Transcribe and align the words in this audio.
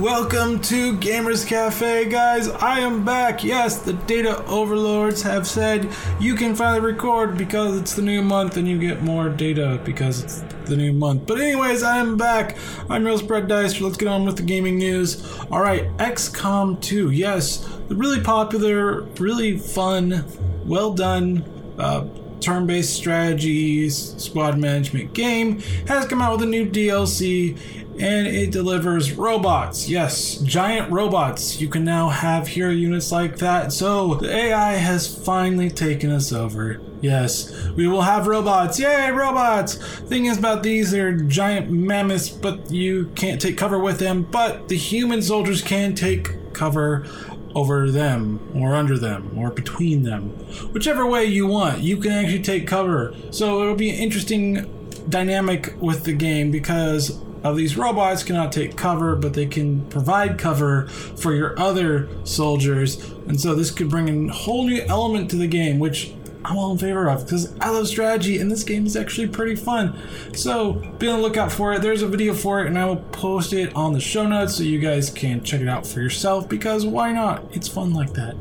Welcome 0.00 0.60
to 0.62 0.96
Gamers 0.96 1.46
Cafe, 1.46 2.08
guys. 2.08 2.48
I 2.48 2.80
am 2.80 3.04
back. 3.04 3.44
Yes, 3.44 3.82
the 3.82 3.92
data 3.92 4.42
overlords 4.46 5.20
have 5.22 5.46
said 5.46 5.90
you 6.18 6.36
can 6.36 6.54
finally 6.54 6.80
record 6.80 7.36
because 7.36 7.76
it's 7.76 7.94
the 7.94 8.00
new 8.00 8.22
month 8.22 8.56
and 8.56 8.66
you 8.66 8.78
get 8.78 9.02
more 9.02 9.28
data 9.28 9.78
because 9.84 10.24
it's 10.24 10.40
the 10.64 10.76
new 10.76 10.94
month. 10.94 11.26
But, 11.26 11.40
anyways, 11.40 11.82
I 11.82 11.98
am 11.98 12.16
back. 12.16 12.56
I'm 12.88 13.04
your 13.04 13.18
Spread 13.18 13.46
Dice. 13.46 13.78
Let's 13.78 13.98
get 13.98 14.08
on 14.08 14.24
with 14.24 14.36
the 14.36 14.42
gaming 14.42 14.78
news. 14.78 15.22
All 15.50 15.60
right, 15.60 15.94
XCOM 15.98 16.80
2. 16.80 17.10
Yes, 17.10 17.58
the 17.88 17.94
really 17.94 18.22
popular, 18.22 19.02
really 19.18 19.58
fun, 19.58 20.24
well 20.64 20.94
done. 20.94 21.44
Uh, 21.78 22.06
turn 22.40 22.66
based 22.66 22.94
strategies 22.94 24.14
squad 24.22 24.58
management 24.58 25.12
game 25.12 25.60
has 25.86 26.06
come 26.06 26.22
out 26.22 26.32
with 26.32 26.42
a 26.42 26.50
new 26.50 26.66
DLC 26.66 27.58
and 28.00 28.26
it 28.26 28.50
delivers 28.50 29.12
robots. 29.12 29.88
Yes, 29.88 30.36
giant 30.38 30.90
robots. 30.90 31.60
You 31.60 31.68
can 31.68 31.84
now 31.84 32.08
have 32.08 32.48
hero 32.48 32.70
units 32.70 33.12
like 33.12 33.36
that. 33.38 33.72
So 33.72 34.14
the 34.14 34.34
AI 34.34 34.72
has 34.72 35.22
finally 35.22 35.70
taken 35.70 36.10
us 36.10 36.32
over. 36.32 36.80
Yes, 37.02 37.68
we 37.70 37.88
will 37.88 38.02
have 38.02 38.26
robots. 38.26 38.78
Yay, 38.78 39.10
robots! 39.10 39.74
Thing 40.00 40.26
is 40.26 40.38
about 40.38 40.62
these, 40.62 40.90
they're 40.90 41.12
giant 41.12 41.70
mammoths, 41.70 42.28
but 42.28 42.70
you 42.70 43.06
can't 43.14 43.40
take 43.40 43.56
cover 43.56 43.78
with 43.78 43.98
them. 43.98 44.22
But 44.22 44.68
the 44.68 44.76
human 44.76 45.22
soldiers 45.22 45.62
can 45.62 45.94
take 45.94 46.52
cover 46.52 47.06
over 47.54 47.90
them 47.90 48.40
or 48.54 48.74
under 48.74 48.98
them 48.98 49.32
or 49.36 49.50
between 49.50 50.02
them. 50.02 50.30
Whichever 50.72 51.06
way 51.06 51.24
you 51.24 51.46
want 51.46 51.80
you 51.80 51.96
can 51.96 52.12
actually 52.12 52.42
take 52.42 52.66
cover. 52.66 53.14
So 53.30 53.62
it'll 53.62 53.74
be 53.74 53.90
an 53.90 53.96
interesting 53.96 54.68
dynamic 55.08 55.74
with 55.80 56.04
the 56.04 56.12
game 56.12 56.50
because 56.50 57.20
of 57.42 57.56
these 57.56 57.76
robots 57.76 58.22
cannot 58.22 58.52
take 58.52 58.76
cover 58.76 59.16
but 59.16 59.32
they 59.32 59.46
can 59.46 59.82
provide 59.86 60.38
cover 60.38 60.86
for 60.88 61.32
your 61.34 61.58
other 61.58 62.08
soldiers. 62.24 63.02
And 63.26 63.40
so 63.40 63.54
this 63.54 63.70
could 63.70 63.88
bring 63.88 64.28
a 64.28 64.32
whole 64.32 64.66
new 64.66 64.82
element 64.82 65.30
to 65.30 65.36
the 65.36 65.46
game 65.46 65.78
which 65.78 66.12
I'm 66.44 66.56
all 66.56 66.72
in 66.72 66.78
favor 66.78 67.08
of 67.08 67.24
because 67.24 67.54
I 67.60 67.70
love 67.70 67.86
strategy 67.88 68.38
and 68.38 68.50
this 68.50 68.64
game 68.64 68.86
is 68.86 68.96
actually 68.96 69.28
pretty 69.28 69.56
fun. 69.56 69.98
So 70.34 70.74
be 70.98 71.08
on 71.08 71.20
the 71.20 71.22
lookout 71.22 71.52
for 71.52 71.72
it. 71.74 71.82
There's 71.82 72.02
a 72.02 72.08
video 72.08 72.34
for 72.34 72.60
it 72.60 72.66
and 72.66 72.78
I 72.78 72.86
will 72.86 72.96
post 72.96 73.52
it 73.52 73.74
on 73.74 73.92
the 73.92 74.00
show 74.00 74.26
notes 74.26 74.56
so 74.56 74.62
you 74.62 74.78
guys 74.78 75.10
can 75.10 75.42
check 75.44 75.60
it 75.60 75.68
out 75.68 75.86
for 75.86 76.00
yourself 76.00 76.48
because 76.48 76.86
why 76.86 77.12
not? 77.12 77.44
It's 77.52 77.68
fun 77.68 77.92
like 77.92 78.14
that. 78.14 78.36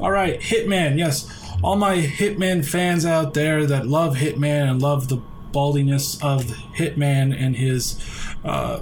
All 0.00 0.10
right, 0.10 0.40
Hitman. 0.40 0.98
Yes, 0.98 1.28
all 1.62 1.76
my 1.76 1.96
Hitman 1.96 2.64
fans 2.64 3.06
out 3.06 3.34
there 3.34 3.66
that 3.66 3.86
love 3.86 4.16
Hitman 4.16 4.70
and 4.70 4.82
love 4.82 5.08
the 5.08 5.18
baldiness 5.52 6.22
of 6.22 6.44
Hitman 6.76 7.34
and 7.38 7.56
his 7.56 7.98
uh, 8.44 8.80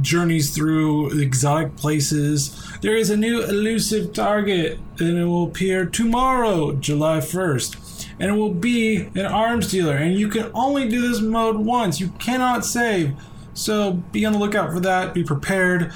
journeys 0.00 0.54
through 0.54 1.20
exotic 1.20 1.76
places. 1.76 2.58
There 2.80 2.96
is 2.96 3.10
a 3.10 3.16
new 3.16 3.42
elusive 3.42 4.12
target, 4.12 4.78
and 4.98 5.18
it 5.18 5.24
will 5.24 5.44
appear 5.44 5.86
tomorrow, 5.86 6.72
July 6.72 7.18
1st. 7.18 8.08
And 8.20 8.30
it 8.30 8.34
will 8.34 8.54
be 8.54 9.08
an 9.14 9.26
arms 9.26 9.70
dealer, 9.70 9.96
and 9.96 10.14
you 10.14 10.28
can 10.28 10.50
only 10.54 10.88
do 10.88 11.00
this 11.00 11.20
mode 11.20 11.56
once. 11.56 12.00
You 12.00 12.08
cannot 12.18 12.64
save. 12.64 13.14
So 13.54 13.92
be 14.12 14.24
on 14.24 14.32
the 14.32 14.38
lookout 14.38 14.72
for 14.72 14.80
that. 14.80 15.14
Be 15.14 15.24
prepared. 15.24 15.92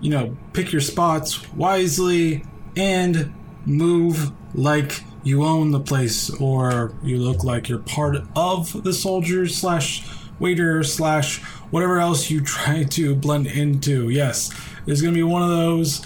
You 0.00 0.10
know, 0.10 0.36
pick 0.52 0.72
your 0.72 0.80
spots 0.80 1.50
wisely 1.52 2.44
and 2.76 3.32
move 3.66 4.32
like 4.54 5.02
you 5.22 5.44
own 5.44 5.70
the 5.70 5.80
place 5.80 6.30
or 6.40 6.94
you 7.02 7.18
look 7.18 7.44
like 7.44 7.68
you're 7.68 7.78
part 7.78 8.16
of 8.34 8.82
the 8.84 8.92
soldiers 8.92 9.56
slash 9.56 10.02
waiter 10.40 10.82
slash 10.82 11.40
whatever 11.70 12.00
else 12.00 12.30
you 12.30 12.40
try 12.44 12.82
to 12.84 13.14
blend 13.14 13.46
into. 13.46 14.08
Yes, 14.08 14.52
there's 14.86 15.00
going 15.00 15.14
to 15.14 15.18
be 15.18 15.22
one 15.22 15.42
of 15.42 15.50
those 15.50 16.04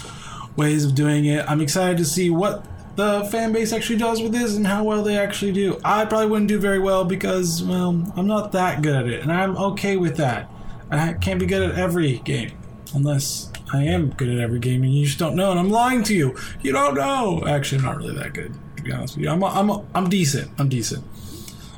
ways 0.57 0.85
of 0.85 0.95
doing 0.95 1.25
it. 1.25 1.49
I'm 1.49 1.61
excited 1.61 1.97
to 1.99 2.05
see 2.05 2.31
what 2.31 2.67
the 2.97 3.25
fan 3.31 3.53
base 3.53 3.73
actually 3.73 3.99
does 3.99 4.23
with 4.23 4.33
this 4.33 4.55
and 4.55 4.67
how 4.67 4.85
well 4.85 5.03
they 5.03 5.17
actually 5.17 5.53
do. 5.53 5.81
I 5.85 6.05
probably 6.05 6.29
wouldn't 6.29 6.49
do 6.49 6.61
very 6.61 6.79
well 6.79 7.05
because, 7.05 7.63
well, 7.63 8.13
I'm 8.17 8.27
not 8.27 8.53
that 8.53 8.83
good 8.83 8.95
at 8.95 9.07
it, 9.07 9.23
and 9.23 9.33
I'm 9.33 9.57
okay 9.57 9.97
with 9.97 10.17
that. 10.19 10.51
I 10.91 11.15
can't 11.15 11.41
be 11.41 11.47
good 11.47 11.63
at 11.63 11.79
every 11.79 12.19
game 12.19 12.53
unless 12.95 13.51
I 13.73 13.83
am 13.83 14.11
good 14.11 14.29
at 14.29 14.39
every 14.39 14.61
game 14.61 14.85
and 14.85 14.95
you 14.95 15.07
just 15.07 15.19
don't 15.19 15.35
know, 15.35 15.51
and 15.51 15.59
I'm 15.59 15.71
lying 15.71 16.05
to 16.05 16.15
you. 16.15 16.37
You 16.63 16.73
don't 16.73 16.95
know. 16.95 17.43
Actually, 17.47 17.79
I'm 17.79 17.85
not 17.85 17.97
really 17.97 18.15
that 18.15 18.33
good, 18.33 18.55
to 18.77 18.83
be 18.83 18.93
honest 18.93 19.17
with 19.17 19.25
you. 19.25 19.31
I'm, 19.31 19.43
I'm, 19.43 19.71
I'm 19.95 20.09
decent. 20.09 20.51
I'm 20.59 20.69
decent. 20.69 21.05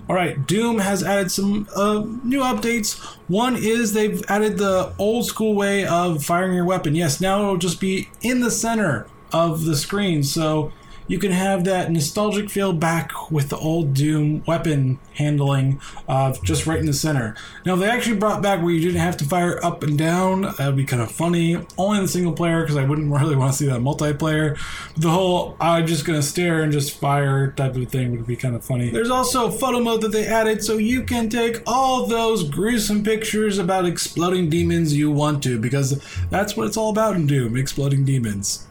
All 0.09 0.15
right, 0.15 0.47
Doom 0.47 0.78
has 0.78 1.03
added 1.03 1.33
some 1.33 1.69
uh, 1.75 2.05
new 2.22 2.41
updates. 2.41 3.03
One 3.27 3.56
is 3.56 3.93
they've 3.93 4.22
added 4.28 4.56
the 4.56 4.93
old 4.99 5.27
school 5.27 5.55
way 5.55 5.84
of 5.84 6.25
firing 6.25 6.55
your 6.55 6.65
weapon. 6.65 6.94
Yes, 6.94 7.21
now 7.21 7.41
it'll 7.43 7.56
just 7.56 7.81
be 7.81 8.09
in 8.22 8.41
the 8.41 8.50
center 8.50 9.09
of 9.33 9.65
the 9.65 9.75
screen. 9.75 10.22
So 10.22 10.71
you 11.09 11.19
can 11.19 11.33
have 11.33 11.65
that 11.65 11.91
nostalgic 11.91 12.50
feel 12.50 12.72
back 12.72 13.31
with 13.31 13.49
the 13.49 13.56
old 13.56 13.94
Doom 13.94 14.43
weapon 14.47 14.99
handling 15.15 15.81
of 16.09 16.43
just 16.43 16.67
right 16.67 16.78
in 16.78 16.87
the 16.87 16.93
center. 16.93 17.34
Now, 17.65 17.77
they 17.77 17.89
actually 17.89 18.17
brought 18.17 18.43
back 18.43 18.61
where 18.61 18.71
you 18.71 18.81
didn't 18.81 19.00
have 19.00 19.17
to 19.19 19.25
fire 19.25 19.65
up 19.65 19.83
and 19.83 19.97
down. 19.97 20.43
That 20.43 20.67
would 20.67 20.77
be 20.77 20.84
kind 20.84 21.03
of 21.03 21.11
funny. 21.11 21.56
Only 21.78 21.99
in 21.99 22.05
the 22.05 22.09
single 22.09 22.33
player 22.33 22.62
because 22.62 22.77
I 22.77 22.84
wouldn't 22.84 23.11
really 23.21 23.37
want 23.37 23.53
to 23.53 23.59
see 23.59 23.67
that 23.67 23.81
multiplayer. 23.81 24.59
The 24.97 25.11
whole 25.11 25.56
I'm 25.61 25.87
just 25.87 26.05
going 26.05 26.19
to 26.19 26.27
stare 26.27 26.62
and 26.62 26.72
just 26.72 26.99
fire 26.99 27.53
type 27.53 27.77
of 27.77 27.88
thing 27.88 28.12
would 28.12 28.27
be 28.27 28.37
kind 28.37 28.55
of 28.55 28.65
funny. 28.65 28.91
There's 28.91 29.11
also 29.11 29.50
photo 29.50 29.81
mode 29.81 30.00
that 30.03 30.12
they 30.12 30.27
added 30.27 30.62
so 30.62 30.78
you 30.78 31.03
can 31.03 31.28
take 31.28 31.62
all 31.67 32.06
those 32.06 32.49
gruesome 32.49 33.03
pictures 33.03 33.59
about 33.59 33.87
exploding 33.87 34.50
demons 34.50 34.94
you 34.94 35.11
want 35.11 35.43
to 35.44 35.59
because 35.59 36.03
that's 36.31 36.56
what 36.56 36.67
it's 36.67 36.77
all 36.77 36.91
about 36.91 37.17
in 37.17 37.27
Doom 37.27 37.56
exploding 37.56 38.05
demons 38.05 38.67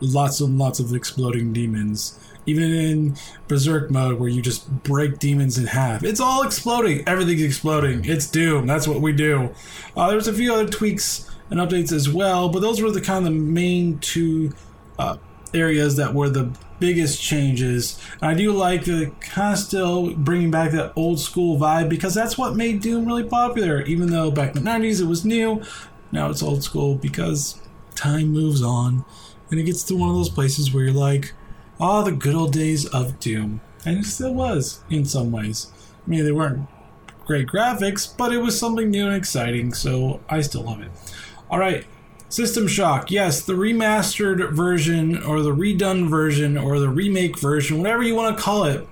lots 0.00 0.40
and 0.40 0.58
lots 0.58 0.80
of 0.80 0.94
exploding 0.94 1.52
demons. 1.52 2.18
Even 2.48 2.72
in 2.72 3.16
Berserk 3.48 3.90
mode, 3.90 4.20
where 4.20 4.28
you 4.28 4.40
just 4.40 4.70
break 4.84 5.18
demons 5.18 5.58
in 5.58 5.66
half, 5.66 6.04
it's 6.04 6.20
all 6.20 6.44
exploding. 6.44 7.06
Everything's 7.08 7.42
exploding. 7.42 8.04
It's 8.04 8.28
Doom. 8.28 8.66
That's 8.66 8.86
what 8.86 9.00
we 9.00 9.12
do. 9.12 9.50
Uh, 9.96 10.10
there's 10.10 10.28
a 10.28 10.32
few 10.32 10.54
other 10.54 10.66
tweaks 10.66 11.28
and 11.50 11.58
updates 11.58 11.92
as 11.92 12.08
well, 12.08 12.48
but 12.48 12.60
those 12.60 12.80
were 12.80 12.90
the 12.90 13.00
kind 13.00 13.26
of 13.26 13.32
the 13.32 13.38
main 13.38 13.98
two 13.98 14.52
uh, 14.98 15.16
areas 15.54 15.96
that 15.96 16.14
were 16.14 16.28
the 16.28 16.56
biggest 16.78 17.20
changes. 17.20 18.00
And 18.20 18.30
I 18.30 18.34
do 18.34 18.52
like 18.52 18.84
the 18.84 19.10
kind 19.20 19.54
of 19.54 19.58
still 19.58 20.14
bringing 20.14 20.50
back 20.50 20.72
that 20.72 20.92
old 20.96 21.20
school 21.20 21.58
vibe 21.58 21.88
because 21.88 22.14
that's 22.14 22.36
what 22.36 22.54
made 22.54 22.80
Doom 22.80 23.06
really 23.06 23.24
popular. 23.24 23.82
Even 23.82 24.10
though 24.10 24.30
back 24.30 24.54
in 24.54 24.64
the 24.64 24.70
90s 24.70 25.00
it 25.00 25.06
was 25.06 25.24
new, 25.24 25.62
now 26.12 26.30
it's 26.30 26.42
old 26.42 26.62
school 26.62 26.94
because 26.94 27.60
time 27.94 28.28
moves 28.28 28.62
on 28.62 29.04
and 29.50 29.60
it 29.60 29.64
gets 29.64 29.82
to 29.84 29.96
one 29.96 30.10
of 30.10 30.16
those 30.16 30.28
places 30.28 30.72
where 30.72 30.84
you're 30.84 30.92
like, 30.92 31.32
oh, 31.80 32.02
the 32.02 32.12
good 32.12 32.34
old 32.34 32.52
days 32.52 32.86
of 32.86 33.20
Doom. 33.20 33.60
And 33.84 33.98
it 33.98 34.04
still 34.04 34.34
was 34.34 34.80
in 34.90 35.04
some 35.04 35.30
ways. 35.30 35.70
I 36.06 36.10
mean, 36.10 36.24
they 36.24 36.32
weren't 36.32 36.68
great 37.24 37.48
graphics, 37.48 38.16
but 38.16 38.32
it 38.32 38.38
was 38.38 38.58
something 38.58 38.90
new 38.90 39.06
and 39.06 39.16
exciting, 39.16 39.74
so 39.74 40.20
I 40.28 40.40
still 40.40 40.62
love 40.62 40.80
it. 40.80 40.90
All 41.50 41.58
right, 41.58 41.84
System 42.28 42.66
Shock. 42.66 43.10
Yes, 43.10 43.42
the 43.42 43.52
remastered 43.52 44.52
version, 44.52 45.22
or 45.22 45.42
the 45.42 45.54
redone 45.54 46.08
version, 46.08 46.56
or 46.56 46.78
the 46.80 46.88
remake 46.88 47.38
version, 47.38 47.78
whatever 47.78 48.02
you 48.02 48.14
want 48.14 48.36
to 48.36 48.42
call 48.42 48.64
it. 48.64 48.86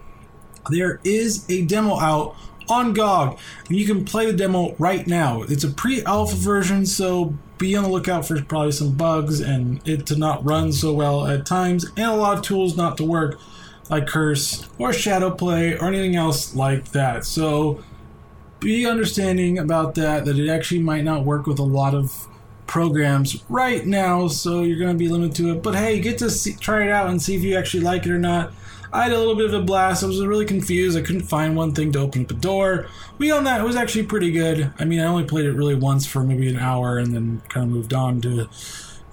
There 0.70 1.00
is 1.04 1.44
a 1.50 1.62
demo 1.62 1.98
out 1.98 2.36
on 2.68 2.94
GOG, 2.94 3.38
and 3.68 3.76
you 3.76 3.86
can 3.86 4.04
play 4.04 4.26
the 4.26 4.32
demo 4.32 4.74
right 4.78 5.06
now. 5.06 5.42
It's 5.42 5.64
a 5.64 5.68
pre 5.68 6.02
alpha 6.04 6.36
version, 6.36 6.86
so 6.86 7.34
be 7.64 7.74
on 7.76 7.84
the 7.84 7.88
lookout 7.88 8.26
for 8.26 8.40
probably 8.42 8.72
some 8.72 8.92
bugs 8.92 9.40
and 9.40 9.86
it 9.88 10.04
to 10.06 10.16
not 10.16 10.44
run 10.44 10.70
so 10.70 10.92
well 10.92 11.26
at 11.26 11.46
times, 11.46 11.86
and 11.96 12.06
a 12.06 12.14
lot 12.14 12.36
of 12.36 12.44
tools 12.44 12.76
not 12.76 12.98
to 12.98 13.04
work, 13.04 13.38
like 13.88 14.06
Curse 14.06 14.68
or 14.78 14.90
Shadowplay 14.90 15.80
or 15.80 15.88
anything 15.88 16.14
else 16.14 16.54
like 16.54 16.92
that. 16.92 17.24
So 17.24 17.82
be 18.60 18.86
understanding 18.86 19.58
about 19.58 19.94
that, 19.94 20.26
that 20.26 20.38
it 20.38 20.50
actually 20.50 20.80
might 20.80 21.04
not 21.04 21.24
work 21.24 21.46
with 21.46 21.58
a 21.58 21.64
lot 21.64 21.94
of 21.94 22.28
programs 22.66 23.42
right 23.48 23.86
now, 23.86 24.28
so 24.28 24.62
you're 24.62 24.78
going 24.78 24.92
to 24.92 24.98
be 24.98 25.08
limited 25.08 25.34
to 25.36 25.52
it. 25.52 25.62
But 25.62 25.74
hey, 25.74 26.00
get 26.00 26.18
to 26.18 26.30
see, 26.30 26.54
try 26.54 26.84
it 26.84 26.90
out 26.90 27.08
and 27.08 27.20
see 27.20 27.34
if 27.34 27.42
you 27.42 27.56
actually 27.56 27.82
like 27.82 28.04
it 28.04 28.10
or 28.10 28.18
not. 28.18 28.52
I 28.94 29.02
had 29.02 29.12
a 29.12 29.18
little 29.18 29.34
bit 29.34 29.46
of 29.46 29.54
a 29.54 29.60
blast. 29.60 30.04
I 30.04 30.06
was 30.06 30.24
really 30.24 30.44
confused. 30.44 30.96
I 30.96 31.02
couldn't 31.02 31.22
find 31.22 31.56
one 31.56 31.74
thing 31.74 31.90
to 31.92 31.98
open 31.98 32.22
up 32.22 32.30
a 32.30 32.34
door. 32.34 32.86
Beyond 33.18 33.44
that, 33.44 33.60
it 33.60 33.64
was 33.64 33.74
actually 33.74 34.04
pretty 34.04 34.30
good. 34.30 34.72
I 34.78 34.84
mean, 34.84 35.00
I 35.00 35.06
only 35.06 35.24
played 35.24 35.46
it 35.46 35.52
really 35.52 35.74
once 35.74 36.06
for 36.06 36.22
maybe 36.22 36.48
an 36.48 36.60
hour 36.60 36.98
and 36.98 37.12
then 37.12 37.42
kind 37.48 37.66
of 37.66 37.72
moved 37.72 37.92
on 37.92 38.20
to, 38.20 38.48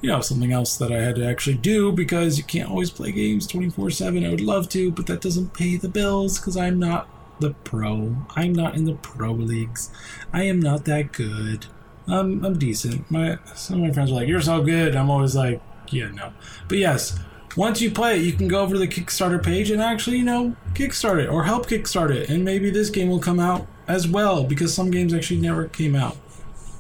you 0.02 0.10
know, 0.10 0.22
something 0.22 0.52
else 0.52 0.78
that 0.78 0.92
I 0.92 1.02
had 1.02 1.16
to 1.16 1.26
actually 1.26 1.56
do 1.58 1.92
because 1.92 2.38
you 2.38 2.44
can't 2.44 2.70
always 2.70 2.92
play 2.92 3.12
games 3.12 3.48
24 3.48 3.90
7. 3.90 4.24
I 4.24 4.30
would 4.30 4.40
love 4.40 4.70
to, 4.70 4.92
but 4.92 5.08
that 5.08 5.20
doesn't 5.20 5.56
pay 5.56 5.78
the 5.78 5.90
bills 5.90 6.38
because 6.38 6.56
I'm 6.56 6.78
not 6.78 7.10
the 7.40 7.56
pro. 7.64 8.18
I'm 8.36 8.54
not 8.54 8.76
in 8.76 8.86
the 8.86 8.94
pro 8.94 9.32
leagues. 9.32 9.90
I 10.32 10.44
am 10.44 10.60
not 10.60 10.86
that 10.86 11.12
good. 11.12 11.66
I'm, 12.08 12.46
I'm 12.46 12.60
decent. 12.60 13.10
My 13.10 13.40
some 13.56 13.82
of 13.82 13.88
my 13.88 13.94
friends 13.94 14.12
are 14.12 14.16
like, 14.16 14.28
"You're 14.28 14.42
so 14.42 14.62
good." 14.62 14.96
I'm 14.96 15.10
always 15.10 15.36
like, 15.36 15.60
"Yeah, 15.90 16.12
no." 16.12 16.34
But 16.68 16.78
yes, 16.78 17.18
once 17.56 17.82
you 17.82 17.92
play 17.92 18.18
it, 18.18 18.24
you 18.24 18.34
can 18.34 18.48
go 18.48 18.62
over 18.62 18.74
to 18.74 18.80
the 18.80 18.88
Kickstarter 18.88 19.44
page 19.44 19.72
and 19.72 19.82
actually, 19.82 20.18
you 20.18 20.24
know, 20.24 20.56
kickstart 20.74 21.24
it 21.24 21.30
or 21.30 21.44
help 21.44 21.68
kickstart 21.68 22.12
it. 22.12 22.30
And 22.30 22.46
maybe 22.46 22.70
this 22.70 22.90
game 22.90 23.10
will 23.10 23.20
come 23.20 23.40
out 23.40 23.68
as 23.88 24.08
well 24.08 24.44
because 24.44 24.74
some 24.74 24.92
games 24.92 25.14
actually 25.14 25.40
never 25.40 25.68
came 25.68 25.96
out. 25.96 26.18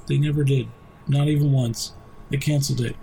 They 0.08 0.18
never 0.18 0.44
did. 0.44 0.68
Not 1.08 1.28
even 1.28 1.52
once. 1.52 1.94
They 2.30 2.38
canceled 2.38 2.82
it. 2.82 2.96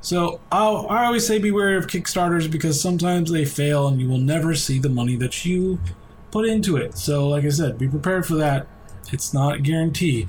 So 0.00 0.40
I'll, 0.50 0.86
I 0.88 1.04
always 1.04 1.26
say 1.26 1.38
beware 1.38 1.76
of 1.76 1.86
Kickstarters 1.86 2.50
because 2.50 2.80
sometimes 2.80 3.30
they 3.30 3.44
fail 3.44 3.86
and 3.86 4.00
you 4.00 4.08
will 4.08 4.18
never 4.18 4.54
see 4.54 4.78
the 4.78 4.88
money 4.88 5.16
that 5.16 5.44
you 5.44 5.78
put 6.30 6.46
into 6.46 6.76
it. 6.76 6.96
So, 6.96 7.28
like 7.28 7.44
I 7.44 7.50
said, 7.50 7.78
be 7.78 7.88
prepared 7.88 8.26
for 8.26 8.34
that. 8.36 8.66
It's 9.12 9.34
not 9.34 9.56
a 9.56 9.58
guarantee. 9.58 10.28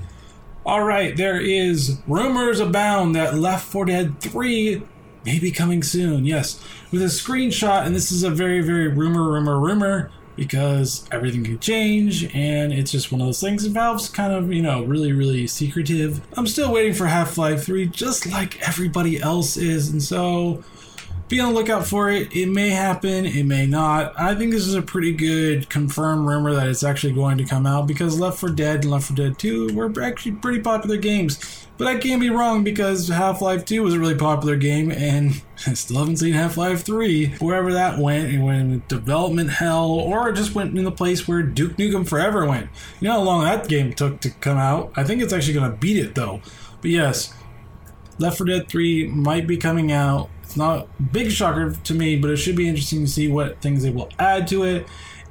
All 0.64 0.84
right, 0.84 1.16
there 1.16 1.40
is 1.40 1.98
rumors 2.06 2.60
abound 2.60 3.16
that 3.16 3.34
Left 3.34 3.64
4 3.64 3.86
Dead 3.86 4.20
3 4.20 4.82
may 5.24 5.38
be 5.38 5.50
coming 5.50 5.82
soon. 5.82 6.24
Yes, 6.24 6.60
with 6.90 7.02
a 7.02 7.06
screenshot, 7.06 7.86
and 7.86 7.94
this 7.94 8.12
is 8.12 8.22
a 8.22 8.30
very, 8.30 8.60
very 8.60 8.88
rumor, 8.88 9.30
rumor, 9.30 9.58
rumor 9.58 10.10
because 10.36 11.06
everything 11.12 11.44
can 11.44 11.58
change 11.58 12.24
and 12.34 12.72
it's 12.72 12.90
just 12.90 13.12
one 13.12 13.20
of 13.20 13.26
those 13.26 13.40
things. 13.40 13.66
Valve's 13.66 14.08
kind 14.08 14.32
of, 14.32 14.50
you 14.52 14.62
know, 14.62 14.82
really, 14.82 15.12
really 15.12 15.46
secretive. 15.46 16.20
I'm 16.36 16.46
still 16.46 16.72
waiting 16.72 16.94
for 16.94 17.06
Half 17.06 17.36
Life 17.36 17.64
3, 17.64 17.86
just 17.86 18.26
like 18.26 18.66
everybody 18.66 19.20
else 19.20 19.56
is, 19.56 19.90
and 19.90 20.02
so 20.02 20.64
be 21.28 21.40
on 21.40 21.52
the 21.52 21.60
lookout 21.60 21.86
for 21.86 22.10
it. 22.10 22.34
It 22.36 22.46
may 22.46 22.70
happen, 22.70 23.24
it 23.24 23.44
may 23.44 23.66
not. 23.66 24.12
I 24.18 24.34
think 24.34 24.52
this 24.52 24.66
is 24.66 24.74
a 24.74 24.82
pretty 24.82 25.12
good 25.12 25.68
confirmed 25.70 26.26
rumor 26.26 26.54
that 26.54 26.68
it's 26.68 26.82
actually 26.82 27.14
going 27.14 27.38
to 27.38 27.44
come 27.44 27.66
out 27.66 27.86
because 27.86 28.20
Left 28.20 28.38
4 28.38 28.50
Dead 28.50 28.82
and 28.82 28.90
Left 28.90 29.06
4 29.06 29.16
Dead 29.16 29.38
2 29.38 29.74
were 29.74 29.90
actually 30.02 30.32
pretty 30.32 30.60
popular 30.60 30.98
games. 30.98 31.66
But 31.78 31.86
I 31.86 31.96
can't 31.96 32.20
be 32.20 32.30
wrong 32.30 32.62
because 32.62 33.08
Half 33.08 33.40
Life 33.40 33.64
2 33.64 33.82
was 33.82 33.94
a 33.94 33.98
really 33.98 34.14
popular 34.14 34.56
game 34.56 34.90
and 34.92 35.42
I 35.66 35.74
still 35.74 35.98
haven't 35.98 36.18
seen 36.18 36.34
Half 36.34 36.56
Life 36.56 36.84
3. 36.84 37.36
Wherever 37.38 37.72
that 37.72 37.98
went, 37.98 38.32
it 38.32 38.38
went 38.38 38.60
in 38.60 38.82
development 38.88 39.50
hell 39.50 39.90
or 39.90 40.28
it 40.28 40.36
just 40.36 40.54
went 40.54 40.76
in 40.76 40.84
the 40.84 40.92
place 40.92 41.26
where 41.26 41.42
Duke 41.42 41.76
Nukem 41.76 42.06
Forever 42.06 42.46
went. 42.46 42.68
You 43.00 43.08
know 43.08 43.14
how 43.14 43.22
long 43.22 43.44
that 43.44 43.68
game 43.68 43.92
took 43.92 44.20
to 44.20 44.30
come 44.30 44.58
out? 44.58 44.92
I 44.96 45.04
think 45.04 45.22
it's 45.22 45.32
actually 45.32 45.54
going 45.54 45.70
to 45.70 45.76
beat 45.76 45.96
it 45.96 46.14
though. 46.14 46.42
But 46.82 46.90
yes, 46.90 47.34
Left 48.18 48.36
4 48.36 48.46
Dead 48.46 48.68
3 48.68 49.08
might 49.08 49.46
be 49.46 49.56
coming 49.56 49.90
out 49.90 50.28
it's 50.52 50.58
not 50.58 50.86
a 51.00 51.02
big 51.02 51.30
shocker 51.30 51.72
to 51.72 51.94
me, 51.94 52.14
but 52.16 52.30
it 52.30 52.36
should 52.36 52.56
be 52.56 52.68
interesting 52.68 53.06
to 53.06 53.10
see 53.10 53.26
what 53.26 53.62
things 53.62 53.82
they 53.82 53.88
will 53.88 54.10
add 54.18 54.46
to 54.48 54.64
it. 54.64 54.86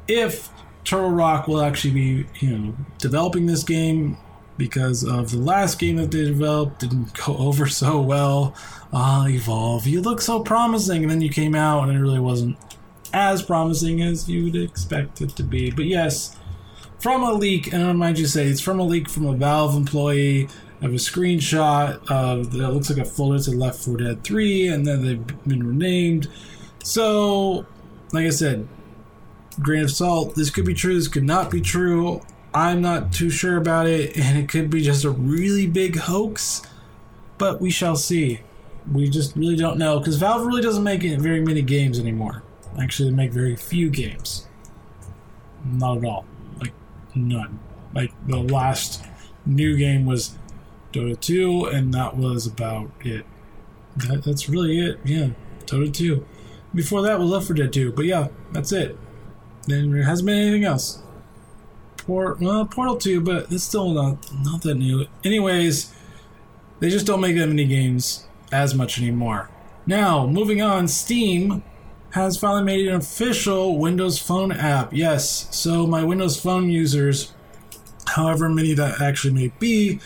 If 0.08 0.50
Turtle 0.84 1.12
Rock 1.12 1.48
will 1.48 1.62
actually 1.62 1.94
be, 1.94 2.26
you 2.40 2.58
know, 2.58 2.76
developing 2.98 3.46
this 3.46 3.64
game 3.64 4.18
because 4.58 5.04
of 5.04 5.30
the 5.30 5.38
last 5.38 5.78
game 5.78 5.98
that 5.98 6.10
they 6.10 6.26
developed 6.26 6.80
didn't 6.80 7.14
go 7.14 7.38
over 7.38 7.68
so 7.68 8.02
well. 8.02 8.56
Uh, 8.92 9.28
Evolve, 9.30 9.86
you 9.86 10.02
look 10.02 10.22
so 10.22 10.40
promising, 10.40 11.04
and 11.04 11.12
then 11.12 11.22
you 11.22 11.30
came 11.30 11.54
out 11.54 11.88
and 11.88 11.96
it 11.96 12.02
really 12.02 12.20
wasn't 12.20 12.58
as 13.14 13.44
promising 13.44 14.02
as 14.02 14.28
you 14.28 14.46
would 14.46 14.56
expect 14.56 15.22
it 15.22 15.36
to 15.36 15.44
be. 15.44 15.70
But 15.70 15.86
yes, 15.86 16.36
from 16.98 17.22
a 17.22 17.32
leak, 17.32 17.72
and 17.72 17.84
I 17.84 17.90
remind 17.90 18.18
you 18.18 18.26
say 18.26 18.48
it's 18.48 18.60
from 18.60 18.80
a 18.80 18.84
leak 18.84 19.08
from 19.08 19.28
a 19.28 19.34
Valve 19.34 19.76
employee 19.76 20.50
have 20.82 20.92
a 20.92 20.96
screenshot 20.96 22.10
of 22.10 22.52
that 22.54 22.72
looks 22.72 22.90
like 22.90 23.00
a 23.00 23.06
folder 23.06 23.40
to 23.44 23.52
Left 23.52 23.84
4 23.84 23.98
Dead 23.98 24.24
3, 24.24 24.68
and 24.68 24.86
then 24.86 25.06
they've 25.06 25.44
been 25.46 25.66
renamed. 25.66 26.28
So, 26.84 27.66
like 28.12 28.26
I 28.26 28.32
said, 28.32 28.68
grain 29.60 29.84
of 29.84 29.92
salt. 29.92 30.36
This 30.36 30.50
could 30.50 30.66
be 30.66 30.74
true. 30.74 30.96
This 30.96 31.08
could 31.08 31.24
not 31.24 31.52
be 31.52 31.62
true. 31.62 32.22
I'm 32.54 32.82
not 32.82 33.14
too 33.14 33.30
sure 33.30 33.58
about 33.58 33.88
it, 33.88 34.18
and 34.18 34.38
it 34.38 34.50
could 34.50 34.70
be 34.70 34.82
just 34.82 35.06
a 35.06 35.12
really 35.12 35.68
big 35.68 35.98
hoax. 35.98 36.64
But 37.38 37.62
we 37.62 37.70
shall 37.70 37.96
see. 37.96 38.42
We 38.92 39.10
just 39.10 39.36
really 39.36 39.56
don't 39.56 39.78
know 39.78 40.00
because 40.00 40.18
Valve 40.18 40.46
really 40.46 40.62
doesn't 40.62 40.84
make 40.84 41.04
very 41.04 41.42
many 41.42 41.62
games 41.62 42.00
anymore. 42.00 42.44
Actually, 42.80 43.10
they 43.10 43.16
make 43.16 43.32
very 43.32 43.56
few 43.56 43.90
games. 43.90 44.48
Not 45.64 46.00
at 46.00 46.06
all. 46.06 46.26
Like 46.60 46.74
none. 47.14 47.60
Like 47.94 48.12
the 48.28 48.38
last 48.38 49.04
new 49.46 49.76
game 49.78 50.06
was 50.06 50.38
Dota 50.92 51.20
2, 51.20 51.66
and 51.66 51.94
that 51.94 52.18
was 52.18 52.48
about 52.48 52.92
it. 53.02 53.26
That, 53.98 54.24
that's 54.24 54.50
really 54.50 54.80
it. 54.80 55.00
Yeah, 55.04 55.30
Dota 55.66 55.94
2. 55.94 56.26
Before 56.74 57.02
that 57.02 57.20
was 57.20 57.30
Left 57.30 57.48
4 57.48 57.56
Dead 57.56 57.74
2, 57.74 57.92
but 57.92 58.06
yeah, 58.06 58.30
that's 58.52 58.72
it. 58.72 58.98
Then 59.68 59.92
there 59.92 60.04
hasn't 60.04 60.28
been 60.28 60.38
anything 60.38 60.64
else. 60.64 61.02
Port, 61.98 62.40
well, 62.40 62.66
Portal 62.66 62.98
2, 62.98 63.22
but 63.22 63.52
it's 63.52 63.64
still 63.64 63.92
not 63.92 64.18
not 64.44 64.64
that 64.64 64.76
new. 64.76 65.06
Anyways, 65.24 65.94
they 66.80 66.90
just 66.90 67.06
don't 67.06 67.22
make 67.22 67.36
that 67.38 67.48
many 67.48 67.66
games 67.66 68.26
as 68.52 68.74
much 68.74 68.98
anymore. 68.98 69.50
Now, 69.86 70.26
moving 70.26 70.62
on, 70.62 70.88
Steam 70.88 71.64
has 72.12 72.38
finally 72.38 72.64
made 72.64 72.88
an 72.88 72.96
official 72.96 73.78
Windows 73.78 74.18
Phone 74.18 74.52
app. 74.52 74.92
Yes, 74.94 75.48
so 75.56 75.86
my 75.88 76.04
Windows 76.04 76.40
Phone 76.40 76.70
users, 76.70 77.34
however 78.08 78.50
many 78.50 78.74
that 78.74 79.00
actually 79.00 79.34
may 79.34 79.54
be, 79.60 80.00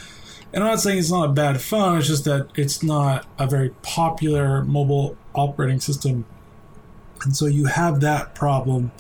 and 0.55 0.63
I'm 0.63 0.69
not 0.69 0.79
saying 0.79 0.99
it's 0.99 1.11
not 1.11 1.29
a 1.29 1.33
bad 1.33 1.59
phone, 1.59 1.97
it's 1.97 2.07
just 2.07 2.23
that 2.23 2.47
it's 2.55 2.81
not 2.81 3.27
a 3.37 3.45
very 3.45 3.71
popular 3.81 4.63
mobile 4.63 5.17
operating 5.35 5.81
system. 5.81 6.25
And 7.23 7.35
so 7.35 7.45
you 7.45 7.65
have 7.65 7.99
that 7.99 8.33
problem 8.35 8.93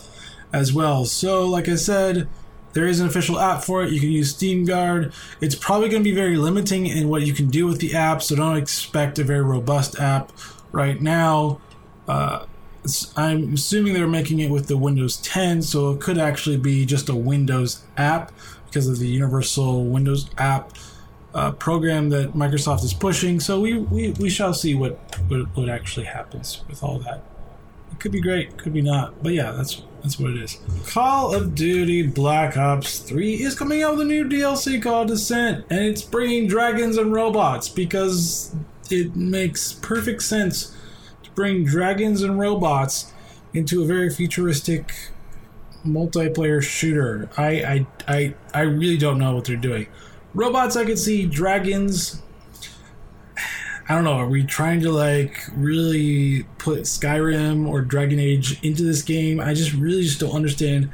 as 0.51 0.73
well. 0.73 1.05
So, 1.05 1.45
like 1.47 1.69
I 1.69 1.75
said, 1.75 2.27
there 2.73 2.85
is 2.85 2.99
an 2.99 3.07
official 3.07 3.39
app 3.39 3.63
for 3.63 3.83
it. 3.83 3.93
You 3.93 4.01
can 4.01 4.09
use 4.09 4.31
Steam 4.31 4.65
Guard. 4.65 5.13
It's 5.39 5.55
probably 5.55 5.87
going 5.87 6.03
to 6.03 6.09
be 6.09 6.13
very 6.13 6.35
limiting 6.35 6.87
in 6.87 7.07
what 7.07 7.21
you 7.21 7.33
can 7.33 7.47
do 7.47 7.65
with 7.65 7.79
the 7.79 7.95
app, 7.95 8.21
so 8.21 8.35
don't 8.35 8.57
expect 8.57 9.17
a 9.17 9.23
very 9.23 9.41
robust 9.41 9.97
app 9.97 10.33
right 10.73 11.01
now. 11.01 11.61
Uh, 12.05 12.45
I'm 13.15 13.53
assuming 13.53 13.93
they're 13.93 14.07
making 14.07 14.39
it 14.39 14.51
with 14.51 14.67
the 14.67 14.77
Windows 14.77 15.17
10, 15.17 15.61
so 15.61 15.91
it 15.91 16.01
could 16.01 16.17
actually 16.17 16.57
be 16.57 16.85
just 16.85 17.07
a 17.07 17.15
Windows 17.15 17.85
app 17.95 18.33
because 18.65 18.89
of 18.89 18.99
the 18.99 19.07
Universal 19.07 19.85
Windows 19.85 20.29
app 20.37 20.73
uh, 21.35 21.51
program 21.51 22.09
that 22.09 22.33
Microsoft 22.33 22.83
is 22.83 22.93
pushing. 22.93 23.39
So 23.41 23.59
we, 23.59 23.77
we, 23.77 24.11
we 24.11 24.29
shall 24.29 24.53
see 24.53 24.73
what, 24.73 24.93
what 25.27 25.55
what 25.55 25.69
actually 25.69 26.05
happens 26.05 26.63
with 26.69 26.81
all 26.81 26.97
that. 26.99 27.23
It 27.91 27.99
could 27.99 28.13
be 28.13 28.21
great, 28.21 28.57
could 28.57 28.73
be 28.73 28.81
not, 28.81 29.21
but 29.21 29.33
yeah, 29.33 29.51
that's 29.51 29.83
that's 30.01 30.17
what 30.17 30.31
it 30.31 30.41
is. 30.41 30.57
Call 30.87 31.35
of 31.35 31.53
Duty 31.53 32.07
Black 32.07 32.55
Ops 32.57 32.99
3 32.99 33.33
is 33.35 33.53
coming 33.53 33.83
out 33.83 33.93
with 33.93 34.01
a 34.01 34.05
new 34.05 34.23
DLC 34.23 34.81
called 34.81 35.09
Descent, 35.09 35.65
and 35.69 35.79
it's 35.79 36.01
bringing 36.01 36.47
dragons 36.47 36.97
and 36.97 37.11
robots 37.11 37.67
because 37.67 38.55
it 38.89 39.15
makes 39.15 39.73
perfect 39.73 40.21
sense 40.23 40.75
to 41.23 41.31
bring 41.31 41.65
dragons 41.65 42.23
and 42.23 42.39
robots 42.39 43.13
into 43.53 43.81
a 43.81 43.85
very 43.85 44.09
futuristic 44.09 44.93
multiplayer 45.85 46.61
shooter. 46.61 47.29
I 47.35 47.47
I 47.47 47.87
I, 48.07 48.35
I 48.53 48.61
really 48.61 48.97
don't 48.97 49.17
know 49.17 49.35
what 49.35 49.45
they're 49.45 49.57
doing. 49.57 49.87
Robots, 50.35 50.75
I 50.75 50.83
could 50.83 50.99
see. 50.99 51.25
Dragons, 51.25 52.21
I 53.87 53.95
don't 53.95 54.03
know. 54.03 54.13
Are 54.13 54.27
we 54.27 54.43
trying 54.43 54.81
to 54.81 54.91
like 54.91 55.41
really 55.55 56.43
put 56.57 56.81
Skyrim 56.81 57.67
or 57.67 57.81
Dragon 57.81 58.19
Age 58.19 58.61
into 58.61 58.83
this 58.83 59.01
game? 59.01 59.39
I 59.39 59.53
just 59.53 59.73
really 59.73 60.03
just 60.03 60.19
don't 60.19 60.35
understand 60.35 60.91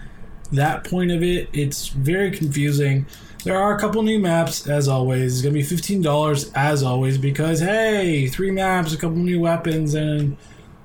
that 0.51 0.83
point 0.83 1.09
of 1.09 1.23
it. 1.23 1.49
It's 1.53 1.87
very 1.87 2.29
confusing. 2.29 3.07
There 3.43 3.57
are 3.57 3.75
a 3.75 3.79
couple 3.79 4.03
new 4.03 4.19
maps, 4.19 4.67
as 4.67 4.87
always. 4.87 5.33
It's 5.33 5.41
gonna 5.41 5.53
be 5.53 5.63
fifteen 5.63 6.03
dollars, 6.03 6.51
as 6.53 6.83
always, 6.83 7.17
because 7.17 7.61
hey, 7.61 8.27
three 8.27 8.51
maps, 8.51 8.93
a 8.93 8.97
couple 8.97 9.17
new 9.17 9.39
weapons, 9.39 9.95
and 9.95 10.37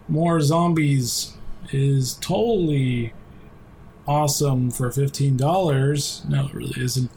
more 0.08 0.40
zombies 0.40 1.34
is 1.72 2.14
totally 2.14 3.12
awesome 4.08 4.70
for 4.70 4.90
fifteen 4.90 5.36
dollars. 5.36 6.22
No, 6.26 6.46
it 6.46 6.54
really 6.54 6.82
isn't. 6.82 7.10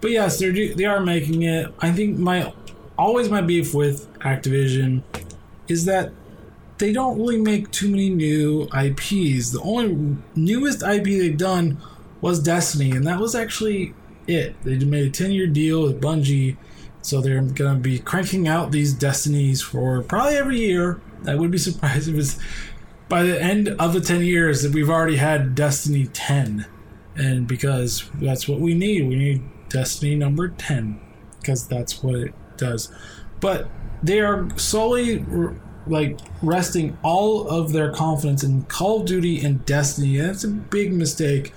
But 0.00 0.10
yes, 0.10 0.38
they're 0.38 0.52
they 0.52 0.84
are 0.84 1.00
making 1.00 1.42
it. 1.42 1.72
I 1.80 1.92
think 1.92 2.18
my 2.18 2.52
always 2.98 3.28
my 3.28 3.40
beef 3.40 3.74
with 3.74 4.12
Activision 4.20 5.02
is 5.68 5.84
that 5.86 6.12
they 6.78 6.92
don't 6.92 7.18
really 7.18 7.40
make 7.40 7.70
too 7.70 7.90
many 7.90 8.10
new 8.10 8.64
IPs. 8.64 9.50
The 9.50 9.60
only 9.62 10.18
newest 10.34 10.82
IP 10.82 11.04
they've 11.04 11.36
done 11.36 11.78
was 12.20 12.42
Destiny, 12.42 12.90
and 12.90 13.06
that 13.06 13.18
was 13.18 13.34
actually 13.34 13.94
it. 14.26 14.62
They 14.62 14.78
made 14.78 15.06
a 15.06 15.10
10 15.10 15.32
year 15.32 15.46
deal 15.46 15.82
with 15.82 16.00
Bungie, 16.00 16.56
so 17.02 17.20
they're 17.20 17.40
going 17.40 17.74
to 17.74 17.80
be 17.80 17.98
cranking 17.98 18.48
out 18.48 18.72
these 18.72 18.92
Destinies 18.92 19.62
for 19.62 20.02
probably 20.02 20.36
every 20.36 20.58
year. 20.58 21.00
I 21.26 21.34
would 21.34 21.50
be 21.50 21.58
surprised 21.58 22.08
if 22.08 22.16
it's 22.16 22.38
by 23.08 23.22
the 23.22 23.40
end 23.40 23.68
of 23.68 23.92
the 23.92 24.00
10 24.00 24.22
years 24.22 24.62
that 24.62 24.72
we've 24.72 24.90
already 24.90 25.16
had 25.16 25.54
Destiny 25.54 26.06
10. 26.06 26.66
And 27.14 27.46
because 27.46 28.10
that's 28.20 28.46
what 28.46 28.60
we 28.60 28.74
need. 28.74 29.08
We 29.08 29.14
need 29.14 29.42
Destiny 29.68 30.14
number 30.14 30.48
10 30.48 31.00
because 31.40 31.66
that's 31.68 32.02
what 32.02 32.14
it 32.16 32.34
does. 32.56 32.92
But 33.40 33.68
they 34.02 34.20
are 34.20 34.48
solely 34.58 35.24
like 35.86 36.18
resting 36.42 36.98
all 37.02 37.48
of 37.48 37.72
their 37.72 37.92
confidence 37.92 38.42
in 38.42 38.62
Call 38.64 39.00
of 39.00 39.06
Duty 39.06 39.44
and 39.44 39.64
Destiny. 39.64 40.18
And 40.18 40.28
that's 40.28 40.44
a 40.44 40.48
big 40.48 40.92
mistake. 40.92 41.52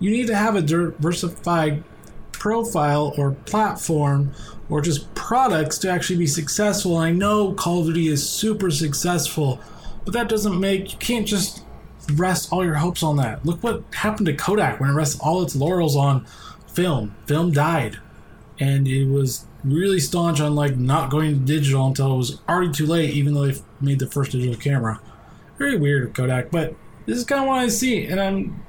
You 0.00 0.10
need 0.10 0.26
to 0.28 0.34
have 0.34 0.56
a 0.56 0.62
diversified 0.62 1.84
profile 2.32 3.14
or 3.16 3.32
platform 3.32 4.32
or 4.68 4.80
just 4.80 5.14
products 5.14 5.78
to 5.78 5.90
actually 5.90 6.18
be 6.18 6.26
successful. 6.26 7.00
And 7.00 7.06
I 7.06 7.10
know 7.16 7.52
Call 7.52 7.80
of 7.80 7.86
Duty 7.86 8.08
is 8.08 8.28
super 8.28 8.70
successful, 8.70 9.60
But 10.04 10.14
that 10.14 10.28
doesn't 10.28 10.58
make 10.58 10.92
you 10.92 10.98
can't 10.98 11.26
just 11.26 11.64
rest 12.14 12.52
all 12.52 12.64
your 12.64 12.74
hopes 12.74 13.02
on 13.02 13.16
that. 13.16 13.44
Look 13.46 13.62
what 13.62 13.82
happened 13.94 14.26
to 14.26 14.34
Kodak 14.34 14.80
when 14.80 14.90
it 14.90 14.94
rests 14.94 15.18
all 15.20 15.42
its 15.42 15.56
laurels 15.56 15.96
on 15.96 16.26
film. 16.74 17.14
Film 17.26 17.52
died, 17.52 17.98
and 18.58 18.86
it 18.86 19.06
was 19.06 19.46
really 19.64 19.98
staunch 19.98 20.40
on 20.40 20.54
like 20.54 20.76
not 20.76 21.10
going 21.10 21.32
to 21.32 21.40
digital 21.40 21.86
until 21.86 22.14
it 22.14 22.18
was 22.18 22.40
already 22.48 22.72
too 22.72 22.86
late, 22.86 23.14
even 23.14 23.34
though 23.34 23.46
they 23.46 23.58
made 23.80 23.98
the 23.98 24.06
first 24.06 24.32
digital 24.32 24.56
camera. 24.56 25.00
Very 25.58 25.76
weird 25.76 26.14
Kodak, 26.14 26.50
but 26.50 26.74
this 27.06 27.18
is 27.18 27.24
kind 27.24 27.42
of 27.42 27.48
what 27.48 27.58
I 27.58 27.68
see, 27.68 28.06
and 28.06 28.20
I'm 28.20 28.62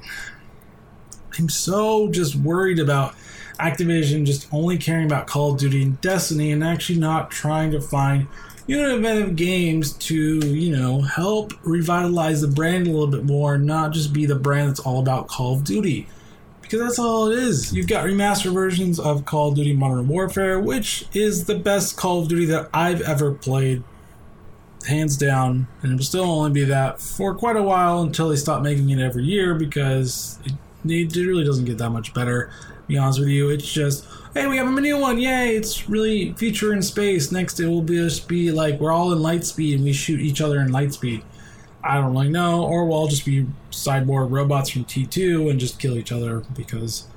I'm 1.38 1.50
so 1.50 2.10
just 2.10 2.36
worried 2.36 2.80
about 2.80 3.16
Activision 3.60 4.26
just 4.26 4.48
only 4.54 4.78
caring 4.78 5.06
about 5.06 5.28
Call 5.28 5.54
of 5.54 5.60
Duty 5.60 5.84
and 5.84 6.02
Destiny 6.02 6.52
and 6.52 6.64
actually 6.64 7.00
not 7.00 7.32
trying 7.32 7.72
to 7.72 7.82
find 7.82 8.28
innovative 8.68 9.36
games 9.36 9.94
to, 9.94 10.40
you 10.40 10.76
know, 10.76 11.02
help 11.02 11.54
revitalize 11.64 12.42
the 12.42 12.48
brand 12.48 12.88
a 12.88 12.92
little 12.92 13.08
bit 13.08 13.24
more, 13.24 13.56
and 13.56 13.66
not 13.66 13.94
just 13.94 14.12
be 14.12 14.26
the 14.26 14.36
brand 14.36 14.70
that's 14.70 14.80
all 14.80 15.00
about 15.00 15.28
Call 15.28 15.56
of 15.56 15.64
Duty. 15.64 16.08
Because 16.66 16.82
that's 16.82 17.00
all 17.00 17.32
it 17.32 17.40
is. 17.40 17.74
You've 17.74 17.88
got 17.88 18.06
remastered 18.06 18.54
versions 18.54 19.00
of 19.00 19.26
Call 19.26 19.50
of 19.50 19.56
Duty 19.56 19.74
Modern 19.74 20.08
Warfare, 20.08 20.60
which 20.60 21.06
is 21.14 21.46
the 21.46 21.56
best 21.56 21.96
Call 21.96 22.22
of 22.22 22.28
Duty 22.28 22.46
that 22.46 22.70
I've 22.74 23.02
ever 23.02 23.32
played, 23.32 23.84
hands 24.88 25.16
down, 25.16 25.68
and 25.82 25.94
it 25.94 25.96
will 25.96 26.04
still 26.04 26.24
only 26.24 26.52
be 26.52 26.64
that 26.64 27.00
for 27.00 27.36
quite 27.36 27.56
a 27.56 27.64
while 27.64 28.02
until 28.02 28.30
they 28.30 28.36
stop 28.36 28.62
making 28.62 28.90
it 28.90 29.00
every 29.00 29.24
year 29.24 29.54
because 29.54 30.40
it, 30.44 30.54
it 30.86 31.16
really 31.16 31.44
doesn't 31.44 31.66
get 31.66 31.78
that 31.78 31.92
much 31.92 32.14
better 32.14 32.52
be 32.88 32.98
honest 32.98 33.20
with 33.20 33.30
you. 33.30 33.50
It's 33.50 33.72
just, 33.72 34.06
hey, 34.34 34.48
we 34.48 34.58
have 34.58 34.68
a 34.68 34.82
new 34.82 34.98
one, 34.98 35.18
yay! 35.18 35.56
It's 35.56 35.90
really 35.90 36.34
future 36.34 36.74
in 36.74 36.82
space. 36.82 37.32
Next, 37.32 37.60
it 37.60 37.68
will 37.68 37.84
just 37.84 38.28
be 38.28 38.52
like 38.52 38.80
we're 38.80 38.92
all 38.92 39.12
in 39.12 39.22
light 39.22 39.46
speed 39.46 39.76
and 39.76 39.84
we 39.84 39.94
shoot 39.94 40.20
each 40.20 40.42
other 40.42 40.60
in 40.60 40.72
light 40.72 40.94
speed. 40.94 41.24
I 41.86 41.96
don't 41.96 42.14
really 42.14 42.30
know, 42.30 42.66
or 42.66 42.86
we'll 42.86 42.98
all 42.98 43.08
just 43.08 43.26
be 43.26 43.46
cyborg 43.70 44.32
robots 44.32 44.72
from 44.72 44.86
T2 44.86 45.52
and 45.52 45.60
just 45.60 45.80
kill 45.80 45.98
each 45.98 46.12
other 46.12 46.40
because 46.56 47.08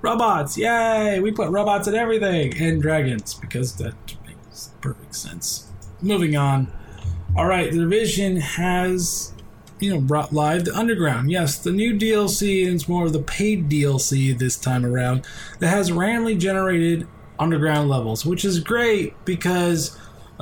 robots, 0.00 0.56
yay! 0.56 1.18
We 1.20 1.32
put 1.32 1.50
robots 1.50 1.88
in 1.88 1.96
everything 1.96 2.56
and 2.62 2.80
dragons 2.80 3.34
because 3.34 3.74
that 3.76 3.94
makes 4.26 4.70
perfect 4.80 5.16
sense. 5.16 5.70
Moving 6.00 6.36
on. 6.36 6.72
All 7.36 7.46
right, 7.46 7.72
the 7.72 7.78
division 7.78 8.36
has 8.36 9.32
you 9.80 9.92
know 9.92 10.00
brought 10.00 10.32
live 10.32 10.64
the 10.64 10.72
underground 10.76 11.28
yes 11.28 11.58
the 11.58 11.72
new 11.72 11.92
dlc 11.98 12.64
and 12.64 12.76
it's 12.76 12.88
more 12.88 13.04
of 13.04 13.12
the 13.12 13.18
paid 13.18 13.68
dlc 13.68 14.38
this 14.38 14.56
time 14.56 14.86
around 14.86 15.26
that 15.58 15.70
has 15.70 15.90
randomly 15.90 16.36
generated 16.36 17.04
underground 17.40 17.88
levels 17.88 18.24
which 18.24 18.44
is 18.44 18.60
great 18.60 19.12
because 19.24 19.98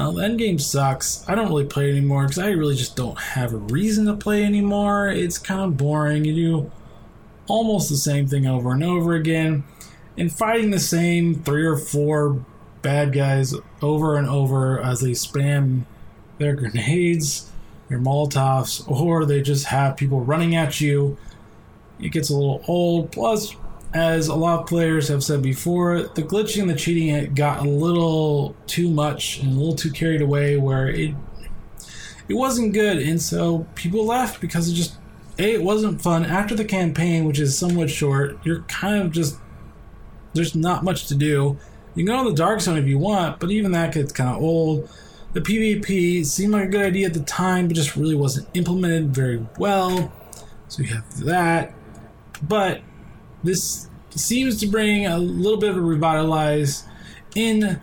the 0.09 0.23
endgame 0.23 0.61
sucks 0.61 1.29
i 1.29 1.35
don't 1.35 1.49
really 1.49 1.65
play 1.65 1.91
anymore 1.91 2.23
because 2.23 2.39
i 2.39 2.49
really 2.49 2.77
just 2.77 2.97
don't 2.97 3.19
have 3.19 3.53
a 3.53 3.57
reason 3.57 4.07
to 4.07 4.15
play 4.15 4.45
anymore 4.45 5.09
it's 5.09 5.39
kind 5.39 5.61
of 5.61 5.77
boring 5.77 6.25
you 6.25 6.35
do 6.35 6.71
almost 7.47 7.89
the 7.89 7.97
same 7.97 8.27
thing 8.27 8.47
over 8.47 8.73
and 8.73 8.85
over 8.85 9.15
again 9.15 9.65
and 10.17 10.33
fighting 10.33 10.71
the 10.71 10.81
same 10.81 11.35
three 11.35 11.67
or 11.67 11.77
four 11.77 12.45
bad 12.83 13.13
guys 13.13 13.55
over 13.83 14.17
and 14.17 14.29
over 14.29 14.81
as 14.81 15.01
they 15.01 15.11
spam 15.11 15.83
their 16.39 16.55
grenades 16.57 17.51
their 17.91 17.99
Molotovs, 17.99 18.89
or 18.89 19.27
they 19.27 19.43
just 19.43 19.67
have 19.67 19.97
people 19.97 20.21
running 20.21 20.55
at 20.55 20.81
you. 20.81 21.19
It 21.99 22.11
gets 22.11 22.31
a 22.31 22.35
little 22.35 22.63
old. 22.69 23.11
Plus, 23.11 23.55
as 23.93 24.29
a 24.29 24.35
lot 24.35 24.61
of 24.61 24.67
players 24.67 25.09
have 25.09 25.25
said 25.25 25.43
before, 25.43 26.03
the 26.03 26.23
glitching 26.23 26.63
and 26.63 26.71
the 26.71 26.77
cheating 26.77 27.35
got 27.35 27.67
a 27.67 27.69
little 27.69 28.55
too 28.67 28.89
much 28.89 29.41
and 29.41 29.49
a 29.49 29.55
little 29.55 29.75
too 29.75 29.91
carried 29.91 30.23
away 30.23 30.57
where 30.57 30.89
it 30.89 31.15
it 32.29 32.35
wasn't 32.35 32.73
good, 32.73 32.99
and 32.99 33.21
so 33.21 33.67
people 33.75 34.05
left 34.07 34.41
because 34.41 34.69
it 34.69 34.75
just 34.75 34.95
a 35.39 35.55
it 35.55 35.63
wasn't 35.63 36.01
fun. 36.01 36.25
After 36.25 36.55
the 36.55 36.65
campaign, 36.65 37.25
which 37.25 37.41
is 37.41 37.59
somewhat 37.59 37.91
short, 37.91 38.39
you're 38.45 38.63
kind 38.63 39.03
of 39.03 39.11
just 39.11 39.37
there's 40.35 40.55
not 40.55 40.85
much 40.85 41.09
to 41.09 41.17
do. 41.17 41.59
You 41.97 42.05
can 42.05 42.07
go 42.07 42.19
on 42.19 42.27
the 42.27 42.33
dark 42.33 42.61
zone 42.61 42.79
if 42.79 42.87
you 42.87 42.99
want, 42.99 43.41
but 43.41 43.51
even 43.51 43.73
that 43.73 43.93
gets 43.93 44.13
kind 44.13 44.31
of 44.31 44.41
old. 44.41 44.89
The 45.33 45.41
PvP 45.41 46.25
seemed 46.25 46.53
like 46.53 46.65
a 46.65 46.69
good 46.69 46.87
idea 46.87 47.07
at 47.07 47.15
the 47.15 47.21
time, 47.21 47.67
but 47.67 47.75
just 47.75 47.97
really 47.97 48.15
wasn't 48.15 48.49
implemented 48.55 49.13
very 49.13 49.45
well. 49.59 50.13
So 50.69 50.83
you 50.83 50.95
have 50.95 51.25
that. 51.25 51.75
But 52.43 52.83
this 53.43 53.89
seems 54.11 54.59
to 54.61 54.67
bring 54.67 55.07
a 55.07 55.19
little 55.19 55.59
bit 55.59 55.71
of 55.71 55.77
a 55.77 55.81
revitalize 55.81 56.85
in 57.35 57.81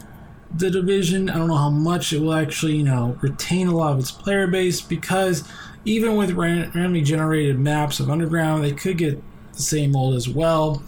the 0.55 0.69
division. 0.69 1.29
I 1.29 1.37
don't 1.37 1.47
know 1.47 1.55
how 1.55 1.69
much 1.69 2.13
it 2.13 2.19
will 2.19 2.33
actually, 2.33 2.77
you 2.77 2.83
know, 2.83 3.17
retain 3.21 3.67
a 3.67 3.75
lot 3.75 3.93
of 3.93 3.99
its 3.99 4.11
player 4.11 4.47
base 4.47 4.81
because 4.81 5.47
even 5.85 6.15
with 6.15 6.31
randomly 6.31 7.01
generated 7.01 7.59
maps 7.59 7.99
of 7.99 8.09
Underground, 8.09 8.63
they 8.63 8.73
could 8.73 8.97
get 8.97 9.21
the 9.53 9.61
same 9.61 9.95
old 9.95 10.15
as 10.15 10.27
well. 10.27 10.83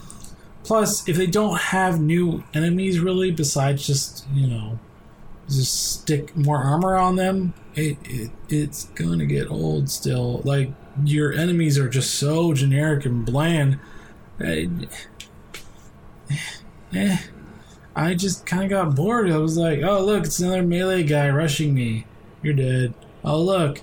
Plus, 0.63 1.07
if 1.07 1.15
they 1.15 1.25
don't 1.25 1.57
have 1.57 1.99
new 1.99 2.43
enemies 2.53 2.99
really, 2.99 3.31
besides 3.31 3.87
just, 3.87 4.27
you 4.33 4.47
know, 4.47 4.77
just 5.47 6.01
stick 6.01 6.35
more 6.35 6.57
armor 6.57 6.95
on 6.95 7.15
them, 7.15 7.53
it, 7.75 7.97
it 8.03 8.29
it's 8.49 8.85
gonna 8.89 9.25
get 9.25 9.49
old 9.49 9.89
still. 9.89 10.41
Like 10.43 10.71
your 11.03 11.33
enemies 11.33 11.79
are 11.79 11.89
just 11.89 12.15
so 12.15 12.53
generic 12.53 13.05
and 13.05 13.25
bland. 13.25 13.79
I, 14.39 14.69
eh, 16.93 17.17
I 17.95 18.13
just 18.13 18.45
kind 18.45 18.63
of 18.63 18.69
got 18.69 18.95
bored. 18.95 19.29
I 19.29 19.37
was 19.37 19.57
like, 19.57 19.81
oh 19.83 20.03
look, 20.03 20.25
it's 20.25 20.39
another 20.39 20.63
melee 20.63 21.03
guy 21.03 21.29
rushing 21.29 21.73
me. 21.73 22.05
You're 22.41 22.53
dead. 22.53 22.93
Oh 23.23 23.41
look, 23.41 23.81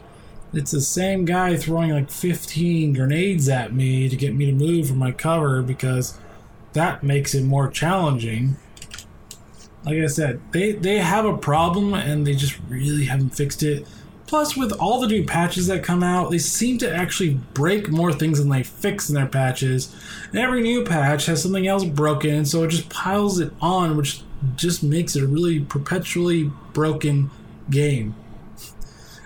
it's 0.52 0.70
the 0.70 0.80
same 0.80 1.24
guy 1.24 1.56
throwing 1.56 1.90
like 1.90 2.10
15 2.10 2.94
grenades 2.94 3.48
at 3.48 3.74
me 3.74 4.08
to 4.08 4.16
get 4.16 4.34
me 4.34 4.46
to 4.46 4.52
move 4.52 4.88
from 4.88 4.98
my 4.98 5.12
cover 5.12 5.62
because 5.62 6.18
that 6.72 7.02
makes 7.02 7.34
it 7.34 7.44
more 7.44 7.68
challenging 7.68 8.56
like 9.86 9.98
I 9.98 10.08
said, 10.08 10.40
they 10.50 10.72
they 10.72 10.98
have 10.98 11.24
a 11.24 11.38
problem 11.38 11.94
and 11.94 12.26
they 12.26 12.34
just 12.34 12.58
really 12.68 13.04
haven't 13.04 13.30
fixed 13.30 13.62
it. 13.62 13.86
Plus, 14.26 14.56
with 14.56 14.72
all 14.72 15.00
the 15.00 15.06
new 15.06 15.24
patches 15.24 15.68
that 15.68 15.84
come 15.84 16.02
out, 16.02 16.30
they 16.30 16.38
seem 16.38 16.78
to 16.78 16.92
actually 16.92 17.34
break 17.54 17.88
more 17.88 18.12
things 18.12 18.38
than 18.38 18.48
they 18.48 18.64
fix 18.64 19.08
in 19.08 19.14
their 19.14 19.26
patches. 19.26 19.94
And 20.30 20.38
every 20.38 20.62
new 20.62 20.84
patch 20.84 21.26
has 21.26 21.42
something 21.42 21.66
else 21.66 21.84
broken, 21.84 22.44
so 22.44 22.64
it 22.64 22.68
just 22.70 22.88
piles 22.88 23.38
it 23.38 23.52
on, 23.60 23.96
which 23.96 24.22
just 24.56 24.82
makes 24.82 25.14
it 25.14 25.22
a 25.22 25.26
really 25.28 25.60
perpetually 25.60 26.50
broken 26.72 27.30
game. 27.70 28.16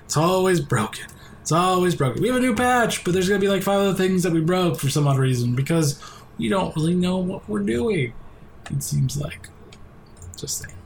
It's 0.05 0.17
always 0.17 0.61
broken. 0.61 1.07
It's 1.41 1.53
always 1.53 1.95
broken. 1.95 2.21
We 2.21 2.29
have 2.29 2.37
a 2.37 2.41
new 2.41 2.55
patch, 2.55 3.03
but 3.03 3.13
there's 3.13 3.29
gonna 3.29 3.41
be 3.41 3.49
like 3.49 3.63
five 3.63 3.81
other 3.81 3.95
things 3.95 4.23
that 4.23 4.33
we 4.33 4.41
broke 4.41 4.79
for 4.79 4.91
some 4.91 5.07
odd 5.07 5.19
reason 5.19 5.55
because 5.55 5.99
we 6.39 6.49
don't 6.49 6.75
really 6.77 6.95
know 6.95 7.17
what 7.19 7.49
we're 7.49 7.61
doing. 7.61 8.13
It 8.71 8.83
seems 8.83 9.17
like. 9.21 9.49
Just 10.37 10.59
saying. 10.59 10.80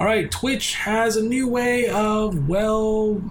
All 0.00 0.06
right, 0.06 0.28
Twitch 0.28 0.74
has 0.74 1.16
a 1.16 1.22
new 1.22 1.48
way 1.48 1.88
of 1.88 2.48
well 2.48 3.22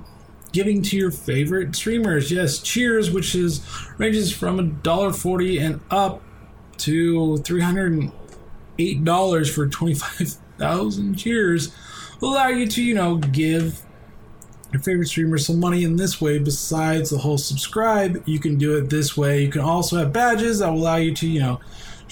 giving 0.53 0.81
to 0.83 0.95
your 0.95 1.11
favorite 1.11 1.75
streamers. 1.75 2.31
Yes, 2.31 2.59
Cheers, 2.59 3.11
which 3.11 3.35
is 3.35 3.61
ranges 3.97 4.31
from 4.31 4.59
a 4.59 4.63
dollar 4.63 5.11
forty 5.11 5.57
and 5.57 5.81
up 5.91 6.21
to 6.77 7.37
three 7.37 7.61
hundred 7.61 7.91
and 7.91 8.11
eight 8.79 9.03
dollars 9.03 9.53
for 9.53 9.67
twenty 9.67 9.93
five 9.93 10.37
thousand 10.57 11.15
cheers, 11.15 11.75
will 12.21 12.33
allow 12.33 12.47
you 12.47 12.65
to 12.67 12.81
you 12.81 12.95
know 12.95 13.17
give 13.17 13.81
your 14.71 14.81
favorite 14.81 15.07
streamer 15.07 15.37
some 15.37 15.59
money 15.59 15.83
in 15.83 15.97
this 15.97 16.21
way. 16.21 16.39
Besides 16.39 17.09
the 17.09 17.17
whole 17.17 17.37
subscribe 17.37 18.23
you 18.25 18.39
can 18.39 18.57
do 18.57 18.77
it 18.77 18.89
this 18.89 19.17
way. 19.17 19.43
You 19.43 19.51
can 19.51 19.61
also 19.61 19.97
have 19.97 20.13
badges 20.13 20.59
that 20.59 20.71
will 20.71 20.79
allow 20.79 20.95
you 20.95 21.13
to 21.15 21.27
you 21.27 21.41
know 21.41 21.59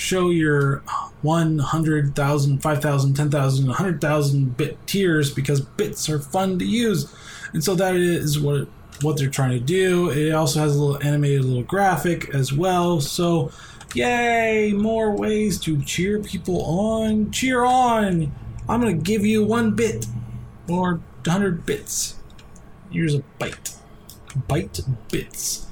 show 0.02 0.30
your 0.32 0.80
100,000, 1.22 2.60
5,000, 2.60 3.14
10,000, 3.14 3.68
100,000 3.68 4.58
bit 4.58 4.88
tiers 4.88 5.32
because 5.32 5.62
bits 5.62 6.10
are 6.10 6.20
fun 6.20 6.58
to 6.60 6.66
use. 6.66 7.14
And 7.54 7.64
so 7.64 7.76
that 7.76 7.96
is 7.96 8.40
what 8.40 8.68
what 9.02 9.18
they're 9.18 9.30
trying 9.30 9.52
to 9.52 9.60
do. 9.60 10.12
It 10.12 10.32
also 10.32 10.60
has 10.60 10.76
a 10.76 10.80
little 10.80 11.04
animated 11.04 11.46
little 11.46 11.64
graphic 11.64 12.30
as 12.36 12.54
well. 12.54 13.02
So, 13.02 13.52
yay, 13.96 14.74
more 14.76 15.16
ways 15.16 15.60
to 15.62 15.82
cheer 15.82 16.20
people 16.20 16.64
on. 16.64 17.32
Cheer 17.32 17.64
on. 17.66 18.32
I'm 18.70 18.80
going 18.80 18.96
to 18.96 19.04
give 19.04 19.26
you 19.26 19.44
1 19.44 19.72
bit 19.72 20.06
or 20.70 21.02
100 21.26 21.66
bits. 21.66 22.16
Here's 22.92 23.16
a 23.16 23.24
bite. 23.40 23.76
Bite 24.48 24.82
bits. 25.10 25.66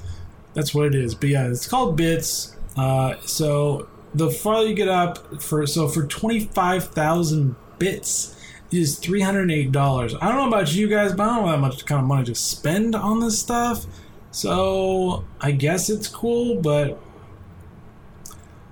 That's 0.54 0.74
what 0.74 0.86
it 0.86 0.96
is. 0.96 1.14
But 1.14 1.28
yeah, 1.28 1.48
it's 1.48 1.68
called 1.68 1.96
bits. 1.96 2.56
Uh, 2.76 3.14
so 3.20 3.88
the 4.14 4.30
farther 4.30 4.68
you 4.68 4.74
get 4.74 4.88
up 4.88 5.42
for 5.42 5.66
so 5.66 5.88
for 5.88 6.06
25,000 6.06 7.56
bits 7.78 8.36
is 8.70 9.00
$308. 9.00 10.18
I 10.20 10.28
don't 10.28 10.36
know 10.36 10.48
about 10.48 10.72
you 10.72 10.88
guys, 10.88 11.12
but 11.12 11.28
I 11.28 11.36
don't 11.36 11.46
know 11.46 11.52
that 11.52 11.58
much 11.58 11.84
kind 11.86 12.00
of 12.00 12.06
money 12.06 12.24
to 12.24 12.34
spend 12.34 12.94
on 12.94 13.20
this 13.20 13.40
stuff. 13.40 13.86
So 14.30 15.24
I 15.40 15.50
guess 15.52 15.90
it's 15.90 16.06
cool, 16.06 16.60
but 16.60 17.00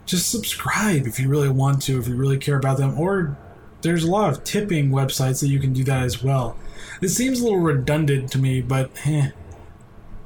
just 0.07 0.31
subscribe 0.31 1.07
if 1.07 1.19
you 1.19 1.29
really 1.29 1.49
want 1.49 1.83
to, 1.83 1.99
if 1.99 2.07
you 2.07 2.15
really 2.15 2.39
care 2.39 2.57
about 2.57 2.79
them. 2.79 2.99
Or 2.99 3.37
there's 3.83 4.05
a 4.05 4.11
lot 4.11 4.31
of 4.31 4.45
tipping 4.45 4.91
websites 4.91 5.41
that 5.41 5.49
you 5.49 5.59
can 5.59 5.73
do 5.73 5.85
that 5.85 6.05
as 6.05 6.23
well. 6.23 6.57
It 7.03 7.09
seems 7.09 7.41
a 7.41 7.45
little 7.45 7.59
redundant 7.59 8.31
to 8.33 8.39
me, 8.39 8.61
but 8.61 8.91
eh, 9.05 9.31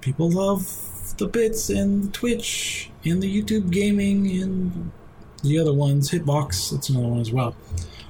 people 0.01 0.31
love 0.31 1.15
the 1.17 1.27
bits 1.27 1.71
and 1.71 2.13
Twitch 2.13 2.91
and 3.05 3.23
the 3.23 3.43
YouTube 3.43 3.71
gaming 3.71 4.31
and 4.41 4.91
the 5.43 5.59
other 5.59 5.73
ones. 5.73 6.11
Hitbox, 6.11 6.71
that's 6.71 6.89
another 6.89 7.09
one 7.09 7.21
as 7.21 7.33
well. 7.33 7.55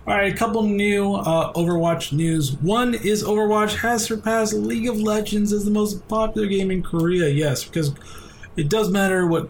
All 0.07 0.15
right, 0.15 0.33
a 0.33 0.37
couple 0.37 0.65
new 0.65 1.15
uh, 1.15 1.53
Overwatch 1.53 2.13
news. 2.13 2.53
One 2.55 2.95
is 2.95 3.23
Overwatch 3.23 3.77
has 3.77 4.05
surpassed 4.05 4.53
League 4.53 4.89
of 4.89 4.97
Legends 4.97 5.53
as 5.53 5.65
the 5.65 5.71
most 5.71 6.07
popular 6.09 6.49
game 6.49 6.71
in 6.73 6.83
Korea. 6.83 7.29
Yes, 7.29 7.65
because 7.65 7.93
it 8.57 8.69
does 8.69 8.91
matter 8.91 9.27
what 9.27 9.49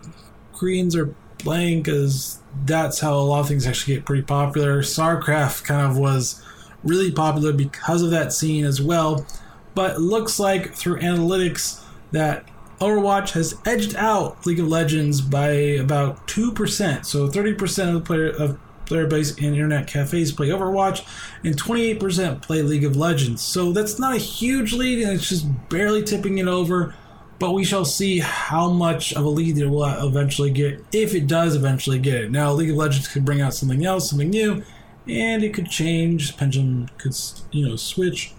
Koreans 0.54 0.94
are 0.94 1.14
playing, 1.38 1.82
because 1.82 2.38
that's 2.66 3.00
how 3.00 3.14
a 3.14 3.20
lot 3.20 3.40
of 3.40 3.48
things 3.48 3.66
actually 3.66 3.94
get 3.94 4.04
pretty 4.04 4.22
popular. 4.22 4.82
StarCraft 4.82 5.64
kind 5.64 5.90
of 5.90 5.96
was 5.96 6.42
really 6.84 7.10
popular 7.10 7.52
because 7.52 8.02
of 8.02 8.10
that 8.10 8.32
scene 8.32 8.64
as 8.64 8.80
well. 8.80 9.26
But 9.74 9.92
it 9.92 10.00
looks 10.00 10.38
like 10.38 10.74
through 10.74 11.00
analytics 11.00 11.82
that 12.10 12.44
Overwatch 12.82 13.30
has 13.30 13.54
edged 13.64 13.94
out 13.94 14.44
League 14.44 14.58
of 14.58 14.66
Legends 14.66 15.20
by 15.20 15.50
about 15.50 16.26
two 16.26 16.50
percent. 16.50 17.06
So 17.06 17.28
thirty 17.28 17.54
percent 17.54 17.90
of 17.90 17.94
the 17.94 18.00
player 18.00 18.30
of 18.30 18.58
player 18.86 19.06
base 19.06 19.36
in 19.36 19.54
internet 19.54 19.86
cafes 19.86 20.32
play 20.32 20.48
Overwatch, 20.48 21.06
and 21.44 21.56
28% 21.56 22.42
play 22.42 22.60
League 22.60 22.84
of 22.84 22.96
Legends. 22.96 23.40
So 23.40 23.72
that's 23.72 24.00
not 24.00 24.16
a 24.16 24.18
huge 24.18 24.72
lead, 24.72 25.00
and 25.00 25.12
it's 25.12 25.28
just 25.28 25.46
barely 25.68 26.02
tipping 26.02 26.38
it 26.38 26.48
over. 26.48 26.94
But 27.38 27.52
we 27.52 27.64
shall 27.64 27.84
see 27.84 28.18
how 28.18 28.70
much 28.70 29.12
of 29.14 29.24
a 29.24 29.28
lead 29.28 29.58
it 29.58 29.66
will 29.66 29.84
eventually 29.84 30.50
get, 30.50 30.84
if 30.92 31.14
it 31.14 31.28
does 31.28 31.54
eventually 31.54 32.00
get 32.00 32.24
it. 32.24 32.30
Now, 32.32 32.52
League 32.52 32.70
of 32.70 32.76
Legends 32.76 33.08
could 33.08 33.24
bring 33.24 33.40
out 33.40 33.54
something 33.54 33.86
else, 33.86 34.10
something 34.10 34.28
new, 34.28 34.62
and 35.08 35.42
it 35.42 35.54
could 35.54 35.70
change. 35.70 36.36
Pendulum 36.36 36.88
could, 36.98 37.16
you 37.52 37.68
know, 37.68 37.76
switch. 37.76 38.34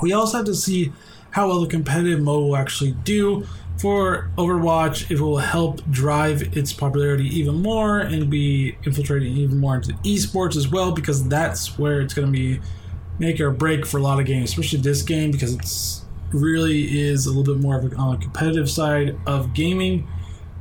We 0.00 0.12
also 0.12 0.38
have 0.38 0.46
to 0.46 0.54
see 0.54 0.92
how 1.30 1.48
well 1.48 1.60
the 1.60 1.68
competitive 1.68 2.20
mode 2.20 2.44
will 2.44 2.56
actually 2.56 2.92
do 2.92 3.46
for 3.78 4.30
Overwatch, 4.38 5.10
it 5.10 5.20
will 5.20 5.38
help 5.38 5.84
drive 5.90 6.56
its 6.56 6.72
popularity 6.72 7.26
even 7.28 7.56
more 7.56 7.98
and 7.98 8.30
be 8.30 8.76
infiltrating 8.84 9.36
even 9.36 9.58
more 9.58 9.76
into 9.76 9.92
esports 10.04 10.56
as 10.56 10.68
well, 10.68 10.92
because 10.92 11.28
that's 11.28 11.78
where 11.78 12.00
it's 12.00 12.14
going 12.14 12.26
to 12.26 12.32
be 12.32 12.60
make 13.18 13.40
or 13.40 13.50
break 13.50 13.86
for 13.86 13.98
a 13.98 14.02
lot 14.02 14.18
of 14.18 14.26
games, 14.26 14.50
especially 14.50 14.80
this 14.80 15.02
game, 15.02 15.30
because 15.30 15.54
it's 15.54 16.04
really 16.32 17.00
is 17.00 17.26
a 17.26 17.28
little 17.28 17.54
bit 17.54 17.62
more 17.62 17.76
of 17.76 17.92
a, 17.92 17.96
on 17.96 18.18
competitive 18.18 18.70
side 18.70 19.18
of 19.26 19.52
gaming, 19.54 20.06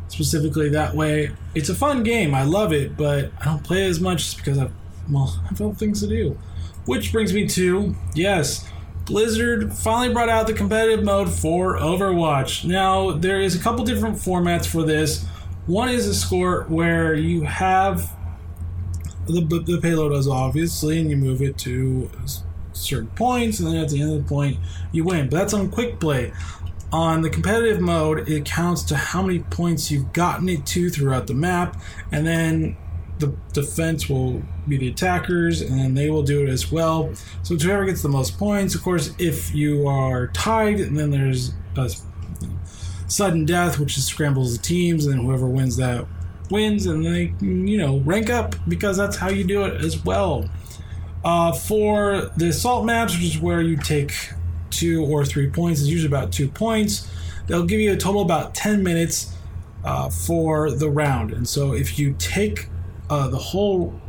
specifically 0.09 0.69
that 0.69 0.93
way. 0.93 1.31
It's 1.53 1.69
a 1.69 1.75
fun 1.75 2.03
game, 2.03 2.35
I 2.35 2.43
love 2.43 2.73
it, 2.73 2.97
but 2.97 3.31
I 3.39 3.45
don't 3.45 3.63
play 3.63 3.85
it 3.85 3.89
as 3.89 3.99
much 3.99 4.37
because 4.37 4.57
I've 4.57 4.71
well, 5.09 5.41
I've 5.49 5.61
other 5.61 5.73
things 5.73 6.01
to 6.01 6.07
do. 6.07 6.37
Which 6.85 7.11
brings 7.11 7.33
me 7.33 7.47
to 7.47 7.95
yes 8.13 8.67
Blizzard 9.05 9.71
finally 9.71 10.13
brought 10.13 10.29
out 10.29 10.47
the 10.47 10.53
competitive 10.53 11.05
mode 11.05 11.31
for 11.31 11.77
Overwatch. 11.77 12.65
Now, 12.65 13.11
there 13.11 13.39
is 13.39 13.55
a 13.55 13.59
couple 13.59 13.85
different 13.85 14.15
formats 14.15 14.65
for 14.65 14.83
this. 14.83 15.25
One 15.67 15.89
is 15.89 16.07
a 16.07 16.15
score 16.15 16.63
where 16.63 17.13
you 17.13 17.43
have 17.43 18.11
the, 19.27 19.41
the 19.41 19.79
payload 19.79 20.11
as 20.11 20.27
obviously, 20.27 20.99
and 20.99 21.09
you 21.09 21.17
move 21.17 21.41
it 21.41 21.57
to 21.59 22.09
certain 22.73 23.09
points, 23.09 23.59
and 23.59 23.67
then 23.67 23.77
at 23.77 23.89
the 23.89 24.01
end 24.01 24.11
of 24.11 24.23
the 24.23 24.27
point, 24.27 24.57
you 24.91 25.03
win. 25.03 25.29
But 25.29 25.37
that's 25.37 25.53
on 25.53 25.69
quick 25.69 25.99
play. 25.99 26.33
On 26.91 27.21
the 27.21 27.29
competitive 27.29 27.81
mode, 27.81 28.27
it 28.29 28.45
counts 28.45 28.81
to 28.83 28.95
how 28.95 29.21
many 29.21 29.39
points 29.39 29.91
you've 29.91 30.13
gotten 30.13 30.49
it 30.49 30.65
to 30.67 30.89
throughout 30.89 31.27
the 31.27 31.33
map, 31.33 31.79
and 32.11 32.25
then 32.25 32.77
the 33.19 33.33
defense 33.53 34.09
will 34.09 34.41
be 34.67 34.77
the 34.77 34.89
attackers, 34.89 35.61
and 35.61 35.97
they 35.97 36.09
will 36.09 36.23
do 36.23 36.43
it 36.43 36.49
as 36.49 36.71
well. 36.71 37.13
So 37.43 37.55
whoever 37.55 37.85
gets 37.85 38.01
the 38.01 38.09
most 38.09 38.37
points, 38.37 38.75
of 38.75 38.83
course, 38.83 39.13
if 39.17 39.53
you 39.55 39.87
are 39.87 40.27
tied, 40.27 40.79
and 40.79 40.97
then 40.97 41.11
there's 41.11 41.53
a 41.77 41.89
sudden 43.07 43.45
death, 43.45 43.79
which 43.79 43.95
just 43.95 44.07
scrambles 44.07 44.57
the 44.57 44.61
teams, 44.61 45.05
and 45.05 45.21
whoever 45.21 45.47
wins 45.47 45.77
that 45.77 46.05
wins, 46.51 46.85
and 46.85 47.05
they 47.05 47.33
you 47.41 47.77
know 47.77 47.99
rank 47.99 48.29
up 48.29 48.55
because 48.67 48.97
that's 48.97 49.15
how 49.15 49.29
you 49.29 49.43
do 49.43 49.63
it 49.63 49.81
as 49.83 50.03
well. 50.03 50.49
Uh, 51.23 51.51
for 51.51 52.31
the 52.37 52.49
assault 52.49 52.85
maps, 52.85 53.15
which 53.15 53.23
is 53.23 53.39
where 53.39 53.61
you 53.61 53.77
take 53.77 54.13
two 54.69 55.03
or 55.05 55.25
three 55.25 55.49
points, 55.49 55.79
it's 55.79 55.89
usually 55.89 56.13
about 56.13 56.31
two 56.31 56.47
points. 56.47 57.09
They'll 57.47 57.65
give 57.65 57.79
you 57.79 57.93
a 57.93 57.97
total 57.97 58.21
about 58.21 58.53
ten 58.53 58.83
minutes 58.83 59.33
uh, 59.83 60.09
for 60.09 60.71
the 60.71 60.89
round, 60.89 61.31
and 61.31 61.47
so 61.47 61.73
if 61.73 61.97
you 61.97 62.15
take 62.19 62.67
uh, 63.09 63.27
the 63.27 63.37
whole 63.37 63.99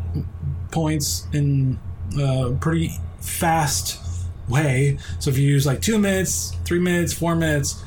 points 0.70 1.26
in 1.32 1.78
a 2.18 2.52
pretty 2.61 2.90
fast 3.20 4.00
way. 4.48 4.98
So 5.18 5.30
if 5.30 5.38
you 5.38 5.48
use 5.48 5.66
like 5.66 5.80
two 5.80 5.98
minutes, 5.98 6.54
three 6.64 6.78
minutes, 6.78 7.12
four 7.12 7.35
minutes, 7.35 7.82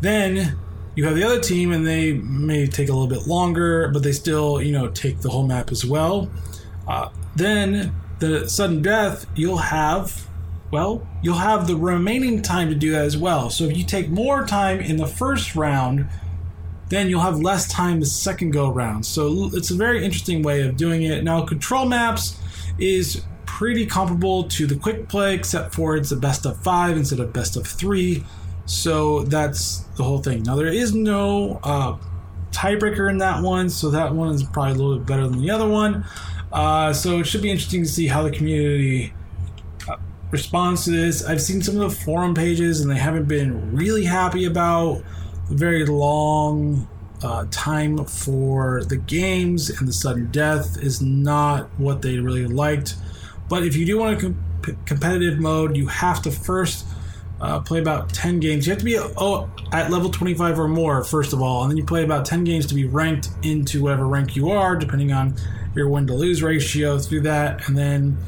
then 0.00 0.56
you 0.94 1.04
have 1.04 1.14
the 1.14 1.22
other 1.22 1.40
team 1.40 1.72
and 1.72 1.86
they 1.86 2.12
may 2.12 2.66
take 2.66 2.88
a 2.88 2.92
little 2.92 3.06
bit 3.06 3.26
longer, 3.26 3.88
but 3.88 4.02
they 4.02 4.12
still, 4.12 4.60
you 4.60 4.72
know, 4.72 4.88
take 4.88 5.20
the 5.20 5.30
whole 5.30 5.46
map 5.46 5.70
as 5.70 5.84
well. 5.84 6.30
Uh, 6.88 7.08
then 7.36 7.94
the 8.18 8.48
sudden 8.48 8.82
death, 8.82 9.26
you'll 9.34 9.56
have, 9.56 10.26
well, 10.70 11.06
you'll 11.22 11.36
have 11.36 11.66
the 11.66 11.76
remaining 11.76 12.42
time 12.42 12.68
to 12.68 12.74
do 12.74 12.90
that 12.90 13.04
as 13.04 13.16
well. 13.16 13.50
So 13.50 13.64
if 13.64 13.76
you 13.76 13.84
take 13.84 14.08
more 14.08 14.44
time 14.46 14.80
in 14.80 14.96
the 14.96 15.06
first 15.06 15.54
round, 15.54 16.06
then 16.90 17.08
you'll 17.08 17.20
have 17.20 17.40
less 17.40 17.66
time 17.68 18.00
the 18.00 18.06
second 18.06 18.50
go 18.50 18.70
around. 18.70 19.06
So 19.06 19.48
it's 19.54 19.70
a 19.70 19.74
very 19.74 20.04
interesting 20.04 20.42
way 20.42 20.62
of 20.62 20.76
doing 20.76 21.02
it. 21.02 21.24
Now, 21.24 21.46
control 21.46 21.86
maps 21.86 22.38
is 22.78 23.22
pretty 23.46 23.86
comparable 23.86 24.44
to 24.44 24.66
the 24.66 24.74
quick 24.76 25.08
play, 25.08 25.34
except 25.34 25.74
for 25.74 25.96
it's 25.96 26.10
a 26.10 26.16
best 26.16 26.46
of 26.46 26.56
five 26.62 26.96
instead 26.96 27.20
of 27.20 27.32
best 27.32 27.56
of 27.56 27.66
three. 27.66 28.24
So 28.66 29.22
that's 29.24 29.78
the 29.96 30.02
whole 30.02 30.18
thing. 30.18 30.42
Now, 30.42 30.56
there 30.56 30.66
is 30.66 30.94
no 30.94 31.60
uh, 31.62 31.96
tiebreaker 32.50 33.08
in 33.08 33.18
that 33.18 33.42
one, 33.42 33.70
so 33.70 33.90
that 33.90 34.12
one 34.14 34.34
is 34.34 34.42
probably 34.42 34.72
a 34.72 34.76
little 34.76 34.98
bit 34.98 35.06
better 35.06 35.28
than 35.28 35.40
the 35.40 35.50
other 35.50 35.68
one. 35.68 36.04
Uh, 36.52 36.92
so 36.92 37.20
it 37.20 37.24
should 37.24 37.42
be 37.42 37.50
interesting 37.50 37.82
to 37.82 37.88
see 37.88 38.08
how 38.08 38.24
the 38.24 38.30
community 38.32 39.12
uh, 39.88 39.96
responds 40.32 40.84
to 40.86 40.90
this. 40.90 41.24
I've 41.24 41.40
seen 41.40 41.62
some 41.62 41.80
of 41.80 41.88
the 41.88 41.96
forum 42.04 42.34
pages, 42.34 42.80
and 42.80 42.90
they 42.90 42.98
haven't 42.98 43.28
been 43.28 43.76
really 43.76 44.04
happy 44.04 44.44
about 44.44 45.02
very 45.50 45.84
long 45.84 46.88
uh, 47.22 47.46
time 47.50 48.04
for 48.04 48.84
the 48.84 48.96
games, 48.96 49.68
and 49.70 49.86
the 49.86 49.92
sudden 49.92 50.30
death 50.30 50.82
is 50.82 51.02
not 51.02 51.68
what 51.78 52.02
they 52.02 52.18
really 52.18 52.46
liked. 52.46 52.96
But 53.48 53.64
if 53.64 53.76
you 53.76 53.84
do 53.84 53.98
want 53.98 54.18
a 54.18 54.20
comp- 54.20 54.86
competitive 54.86 55.38
mode, 55.38 55.76
you 55.76 55.86
have 55.88 56.22
to 56.22 56.30
first 56.30 56.86
uh, 57.40 57.60
play 57.60 57.80
about 57.80 58.12
10 58.12 58.40
games. 58.40 58.66
You 58.66 58.72
have 58.72 58.78
to 58.78 58.84
be 58.84 58.98
oh, 58.98 59.50
at 59.72 59.90
level 59.90 60.10
25 60.10 60.58
or 60.58 60.68
more, 60.68 61.02
first 61.04 61.32
of 61.32 61.42
all, 61.42 61.62
and 61.62 61.70
then 61.70 61.76
you 61.76 61.84
play 61.84 62.04
about 62.04 62.24
10 62.24 62.44
games 62.44 62.66
to 62.66 62.74
be 62.74 62.84
ranked 62.84 63.30
into 63.42 63.82
whatever 63.82 64.06
rank 64.06 64.36
you 64.36 64.50
are, 64.50 64.76
depending 64.76 65.12
on 65.12 65.34
your 65.74 65.88
win 65.88 66.06
to 66.06 66.14
lose 66.14 66.42
ratio 66.42 66.98
through 66.98 67.22
that. 67.22 67.68
And 67.68 67.76
then 67.76 68.18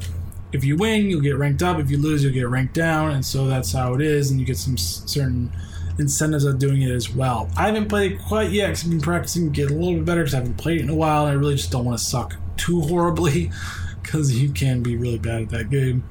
if 0.52 0.64
you 0.64 0.76
win, 0.76 1.06
you'll 1.06 1.20
get 1.20 1.36
ranked 1.36 1.62
up. 1.62 1.78
If 1.78 1.90
you 1.90 1.98
lose, 1.98 2.22
you'll 2.22 2.32
get 2.32 2.48
ranked 2.48 2.74
down. 2.74 3.12
And 3.12 3.24
so 3.24 3.46
that's 3.46 3.72
how 3.72 3.94
it 3.94 4.00
is. 4.00 4.30
And 4.30 4.38
you 4.38 4.46
get 4.46 4.58
some 4.58 4.76
certain 4.76 5.50
incentives 5.98 6.44
of 6.44 6.58
doing 6.58 6.82
it 6.82 6.90
as 6.90 7.14
well. 7.14 7.50
I 7.56 7.66
haven't 7.66 7.88
played 7.88 8.12
it 8.12 8.18
quite 8.20 8.50
yet 8.50 8.68
because 8.68 8.84
I've 8.84 8.90
been 8.90 9.00
practicing 9.00 9.50
get 9.50 9.70
a 9.70 9.74
little 9.74 9.94
bit 9.94 10.04
better 10.04 10.22
because 10.22 10.34
I 10.34 10.38
haven't 10.38 10.56
played 10.56 10.80
it 10.80 10.84
in 10.84 10.90
a 10.90 10.94
while. 10.94 11.26
And 11.26 11.32
I 11.32 11.40
really 11.40 11.56
just 11.56 11.70
don't 11.70 11.84
want 11.84 11.98
to 11.98 12.04
suck 12.04 12.36
too 12.56 12.80
horribly 12.80 13.50
because 14.02 14.40
you 14.40 14.50
can 14.52 14.82
be 14.82 14.96
really 14.96 15.18
bad 15.18 15.42
at 15.42 15.48
that 15.50 15.70
game. 15.70 16.04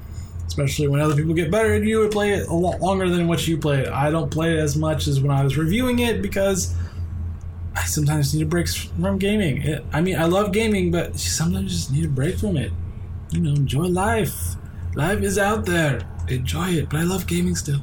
Especially 0.46 0.86
when 0.86 1.00
other 1.00 1.16
people 1.16 1.32
get 1.32 1.50
better 1.50 1.72
and 1.74 1.88
you 1.88 2.02
and 2.02 2.12
play 2.12 2.32
it 2.32 2.46
a 2.48 2.54
lot 2.54 2.80
longer 2.80 3.08
than 3.08 3.26
what 3.26 3.46
you 3.48 3.56
play 3.56 3.80
it. 3.80 3.88
I 3.88 4.10
don't 4.10 4.30
play 4.30 4.52
it 4.52 4.58
as 4.58 4.76
much 4.76 5.06
as 5.06 5.20
when 5.20 5.30
I 5.30 5.42
was 5.42 5.56
reviewing 5.56 6.00
it 6.00 6.20
because 6.20 6.74
I 7.74 7.84
sometimes 7.84 8.34
need 8.34 8.42
a 8.42 8.46
break 8.46 8.68
from 8.68 9.18
gaming. 9.18 9.62
It, 9.62 9.84
I 9.92 10.02
mean, 10.02 10.18
I 10.18 10.24
love 10.24 10.52
gaming, 10.52 10.90
but 10.90 11.18
sometimes 11.18 11.62
you 11.62 11.68
just 11.68 11.92
need 11.92 12.04
a 12.04 12.08
break 12.08 12.38
from 12.38 12.58
it. 12.58 12.70
You 13.30 13.40
know, 13.40 13.50
enjoy 13.50 13.86
life. 13.86 14.56
Life 14.94 15.22
is 15.22 15.38
out 15.38 15.64
there. 15.64 16.06
Enjoy 16.28 16.68
it. 16.68 16.90
But 16.90 17.00
I 17.00 17.04
love 17.04 17.26
gaming 17.26 17.56
still. 17.56 17.80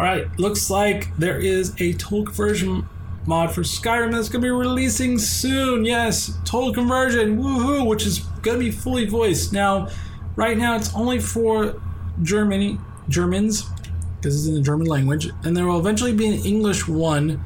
Alright, 0.00 0.38
looks 0.38 0.70
like 0.70 1.14
there 1.18 1.38
is 1.38 1.78
a 1.78 1.92
total 1.92 2.24
conversion 2.24 2.88
mod 3.26 3.54
for 3.54 3.60
Skyrim 3.60 4.12
that's 4.12 4.30
going 4.30 4.40
to 4.40 4.46
be 4.46 4.50
releasing 4.50 5.18
soon. 5.18 5.84
Yes, 5.84 6.38
total 6.46 6.72
conversion, 6.72 7.36
woohoo, 7.36 7.86
which 7.86 8.06
is 8.06 8.20
going 8.40 8.58
to 8.58 8.64
be 8.64 8.70
fully 8.70 9.04
voiced. 9.04 9.52
Now, 9.52 9.88
right 10.36 10.56
now 10.56 10.74
it's 10.74 10.94
only 10.94 11.18
for 11.18 11.78
Germany, 12.22 12.78
Germans, 13.10 13.68
because 14.16 14.38
it's 14.38 14.48
in 14.48 14.54
the 14.54 14.62
German 14.62 14.86
language, 14.86 15.28
and 15.44 15.54
there 15.54 15.66
will 15.66 15.78
eventually 15.78 16.14
be 16.14 16.28
an 16.28 16.46
English 16.46 16.88
one 16.88 17.44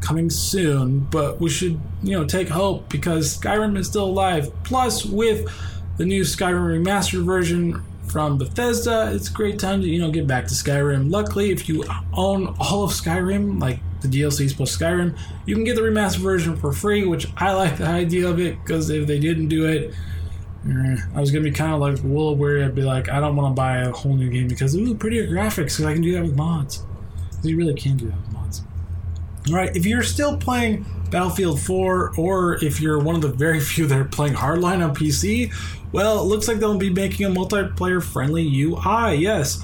coming 0.00 0.30
soon, 0.30 1.00
but 1.00 1.40
we 1.40 1.50
should, 1.50 1.80
you 2.04 2.12
know, 2.12 2.24
take 2.24 2.48
hope 2.48 2.88
because 2.88 3.36
Skyrim 3.36 3.76
is 3.76 3.88
still 3.88 4.04
alive. 4.04 4.52
Plus, 4.62 5.04
with 5.04 5.52
the 5.96 6.04
new 6.04 6.22
Skyrim 6.22 6.84
remastered 6.84 7.24
version 7.24 7.82
from 8.16 8.38
Bethesda. 8.38 9.12
It's 9.12 9.28
a 9.28 9.32
great 9.34 9.58
time 9.58 9.82
to 9.82 9.86
you 9.86 10.00
know 10.00 10.10
get 10.10 10.26
back 10.26 10.46
to 10.46 10.54
Skyrim. 10.54 11.10
Luckily, 11.10 11.50
if 11.50 11.68
you 11.68 11.84
own 12.14 12.56
all 12.58 12.84
of 12.84 12.92
Skyrim, 12.92 13.60
like 13.60 13.78
the 14.00 14.08
DLCs 14.08 14.56
plus 14.56 14.74
Skyrim, 14.74 15.18
you 15.44 15.54
can 15.54 15.64
get 15.64 15.76
the 15.76 15.82
remastered 15.82 16.20
version 16.20 16.56
for 16.56 16.72
free, 16.72 17.04
which 17.04 17.28
I 17.36 17.52
like 17.52 17.76
the 17.76 17.84
idea 17.84 18.26
of 18.26 18.40
it 18.40 18.56
because 18.64 18.88
if 18.88 19.06
they 19.06 19.18
didn't 19.18 19.48
do 19.48 19.66
it, 19.66 19.92
eh, 20.66 20.96
I 21.14 21.20
was 21.20 21.30
gonna 21.30 21.44
be 21.44 21.50
kind 21.50 21.74
of 21.74 21.80
like 21.80 21.98
Will 22.02 22.34
where 22.36 22.64
I'd 22.64 22.74
be 22.74 22.80
like, 22.80 23.10
I 23.10 23.20
don't 23.20 23.36
want 23.36 23.54
to 23.54 23.60
buy 23.60 23.80
a 23.80 23.92
whole 23.92 24.16
new 24.16 24.30
game 24.30 24.48
because 24.48 24.74
ooh, 24.74 24.94
prettier 24.94 25.26
graphics 25.26 25.76
because 25.76 25.84
I 25.84 25.92
can 25.92 26.00
do 26.00 26.12
that 26.12 26.22
with 26.22 26.36
mods. 26.36 26.84
You 27.42 27.58
really 27.58 27.74
can 27.74 27.98
do 27.98 28.06
that 28.06 28.16
with 28.16 28.32
mods. 28.32 28.62
All 29.50 29.56
right, 29.56 29.76
if 29.76 29.84
you're 29.84 30.02
still 30.02 30.38
playing 30.38 30.86
Battlefield 31.10 31.60
4, 31.60 32.14
or 32.16 32.64
if 32.64 32.80
you're 32.80 32.98
one 32.98 33.14
of 33.14 33.22
the 33.22 33.28
very 33.28 33.60
few 33.72 33.86
that 33.86 33.98
are 33.98 34.04
playing 34.04 34.34
Hardline 34.34 34.84
on 34.84 34.94
PC, 34.94 35.52
well, 35.92 36.20
it 36.20 36.24
looks 36.24 36.48
like 36.48 36.58
they'll 36.58 36.76
be 36.76 36.90
making 36.90 37.26
a 37.26 37.30
multiplayer 37.30 38.02
friendly 38.02 38.42
UI. 38.42 39.14
Yes, 39.14 39.62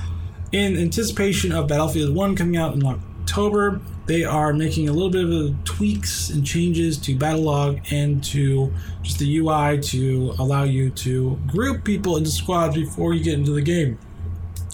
in 0.52 0.76
anticipation 0.76 1.52
of 1.52 1.68
Battlefield 1.68 2.14
1 2.14 2.36
coming 2.36 2.56
out 2.56 2.74
in 2.74 2.84
October, 2.84 3.80
they 4.06 4.24
are 4.24 4.52
making 4.52 4.88
a 4.88 4.92
little 4.92 5.10
bit 5.10 5.24
of 5.24 5.64
tweaks 5.64 6.30
and 6.30 6.44
changes 6.44 6.98
to 6.98 7.16
Battlelog 7.16 7.80
and 7.92 8.22
to 8.24 8.72
just 9.02 9.18
the 9.18 9.38
UI 9.38 9.80
to 9.80 10.34
allow 10.38 10.64
you 10.64 10.90
to 10.90 11.38
group 11.46 11.84
people 11.84 12.16
into 12.16 12.30
squads 12.30 12.74
before 12.74 13.14
you 13.14 13.22
get 13.22 13.34
into 13.34 13.52
the 13.52 13.62
game, 13.62 13.98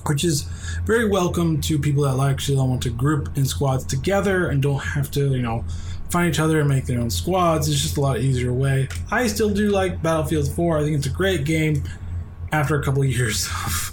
which 0.08 0.24
is 0.24 0.42
very 0.84 1.08
welcome 1.08 1.60
to 1.60 1.78
people 1.78 2.02
that 2.04 2.18
actually 2.30 2.56
don't 2.56 2.70
want 2.70 2.82
to 2.82 2.90
group 2.90 3.36
in 3.36 3.44
squads 3.44 3.84
together 3.84 4.48
and 4.48 4.62
don't 4.62 4.80
have 4.80 5.10
to, 5.10 5.34
you 5.34 5.42
know, 5.42 5.64
find 6.10 6.32
each 6.32 6.40
other 6.40 6.60
and 6.60 6.68
make 6.68 6.86
their 6.86 7.00
own 7.00 7.10
squads. 7.10 7.68
It's 7.68 7.80
just 7.80 7.96
a 7.96 8.00
lot 8.00 8.20
easier 8.20 8.52
way. 8.52 8.88
I 9.10 9.26
still 9.26 9.50
do 9.50 9.68
like 9.70 10.02
Battlefield 10.02 10.50
4. 10.50 10.78
I 10.78 10.82
think 10.82 10.96
it's 10.96 11.06
a 11.06 11.10
great 11.10 11.44
game 11.44 11.82
after 12.52 12.80
a 12.80 12.82
couple 12.82 13.02
of 13.02 13.08
years 13.08 13.46
of 13.66 13.92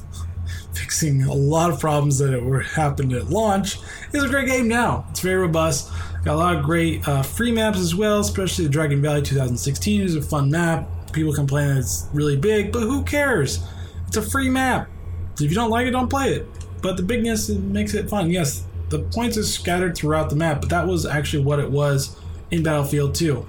fixing 0.74 1.24
a 1.24 1.34
lot 1.34 1.70
of 1.70 1.80
problems 1.80 2.18
that 2.20 2.42
were 2.42 2.62
happened 2.62 3.12
at 3.14 3.30
launch. 3.30 3.78
It's 4.14 4.24
a 4.24 4.30
great 4.30 4.48
game 4.48 4.68
now. 4.68 5.06
It's 5.10 5.20
very 5.20 5.36
robust. 5.36 5.92
Got 6.24 6.36
a 6.36 6.38
lot 6.38 6.56
of 6.56 6.64
great 6.64 7.08
uh, 7.08 7.22
free 7.22 7.52
maps 7.52 7.80
as 7.80 7.94
well, 7.94 8.20
especially 8.20 8.66
the 8.66 8.72
Dragon 8.72 9.02
Valley 9.02 9.22
2016 9.22 10.02
is 10.02 10.16
a 10.16 10.22
fun 10.22 10.50
map. 10.50 10.88
People 11.12 11.34
complain 11.34 11.68
that 11.68 11.80
it's 11.80 12.08
really 12.14 12.38
big, 12.38 12.72
but 12.72 12.82
who 12.82 13.04
cares? 13.04 13.66
It's 14.08 14.18
a 14.18 14.22
free 14.22 14.50
map. 14.50 14.90
If 15.36 15.50
you 15.50 15.56
don't 15.56 15.70
like 15.70 15.88
it, 15.88 15.92
don't 15.92 16.10
play 16.10 16.34
it. 16.34 16.48
But 16.82 16.98
the 16.98 17.04
bigness 17.04 17.50
makes 17.50 17.94
it 17.94 18.10
fun. 18.10 18.30
Yes, 18.30 18.64
the 18.90 19.00
points 19.00 19.38
are 19.38 19.44
scattered 19.44 19.96
throughout 19.96 20.30
the 20.30 20.36
map, 20.36 20.62
but 20.62 20.70
that 20.70 20.88
was 20.88 21.06
actually 21.06 21.44
what 21.44 21.60
it 21.60 21.70
was 21.70 22.16
in 22.52 22.64
Battlefield 22.64 23.16
2. 23.16 23.46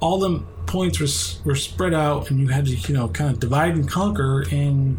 All 0.00 0.18
the 0.18 0.42
points 0.66 1.00
were, 1.00 1.50
were 1.50 1.56
spread 1.56 1.94
out, 1.94 2.30
and 2.30 2.40
you 2.40 2.48
had 2.48 2.66
to, 2.66 2.72
you 2.74 2.94
know, 2.94 3.08
kind 3.08 3.30
of 3.30 3.40
divide 3.40 3.74
and 3.74 3.88
conquer 3.88 4.44
and 4.50 4.98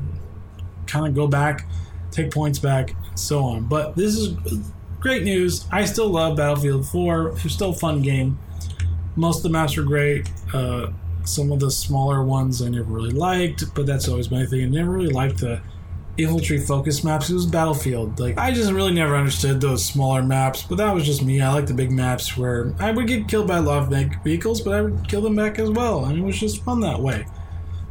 kind 0.88 1.08
of 1.08 1.15
go 1.15 1.28
back, 1.28 1.67
take 2.12 2.32
points 2.32 2.60
back, 2.60 2.91
and 2.91 3.19
so 3.19 3.43
on. 3.43 3.65
But 3.65 3.95
this 3.95 4.15
is 4.15 4.36
great 5.00 5.24
news. 5.24 5.65
I 5.71 5.86
still 5.86 6.10
love 6.10 6.38
Battlefield 6.38 6.88
4. 6.88 7.30
It's 7.30 7.54
still 7.54 7.69
a 7.69 7.74
fun 7.74 8.02
game. 8.02 8.39
Most 9.15 9.38
of 9.38 9.43
the 9.43 9.50
maps 9.50 9.78
are 9.78 9.84
great. 9.84 10.30
Uh, 10.54 10.88
some 11.24 11.52
of 11.52 11.60
the 11.60 11.71
smaller 11.71 12.24
ones 12.24 12.62
I 12.62 12.69
never 12.69 12.91
really 12.91 13.12
liked, 13.12 13.63
but 13.74 13.86
that's 13.86 14.08
always 14.08 14.30
my 14.30 14.45
thing. 14.45 14.63
I 14.63 14.67
never 14.67 14.91
really 14.91 15.13
liked 15.13 15.39
the 15.39 15.62
infantry 16.17 16.60
focus 16.60 17.04
maps. 17.04 17.30
It 17.30 17.34
was 17.34 17.45
Battlefield. 17.45 18.19
Like 18.19 18.38
I 18.38 18.51
just 18.51 18.71
really 18.71 18.93
never 18.93 19.15
understood 19.15 19.62
those 19.62 19.84
smaller 19.84 20.23
maps, 20.23 20.63
but 20.63 20.78
that 20.78 20.93
was 20.93 21.06
just 21.06 21.23
me. 21.23 21.41
I 21.41 21.54
like 21.54 21.67
the 21.67 21.73
big 21.73 21.91
maps 21.91 22.38
where 22.38 22.73
I 22.80 22.91
would 22.91 23.08
get 23.08 23.28
killed 23.28 23.47
by 23.47 23.58
a 23.58 23.62
lot 23.62 23.84
of 23.84 24.23
vehicles, 24.23 24.62
but 24.62 24.73
I 24.73 24.82
would 24.82 25.08
kill 25.08 25.21
them 25.21 25.36
back 25.36 25.60
as 25.60 25.69
well, 25.69 26.06
and 26.06 26.17
it 26.17 26.21
was 26.21 26.39
just 26.39 26.63
fun 26.63 26.80
that 26.82 26.99
way. 26.99 27.25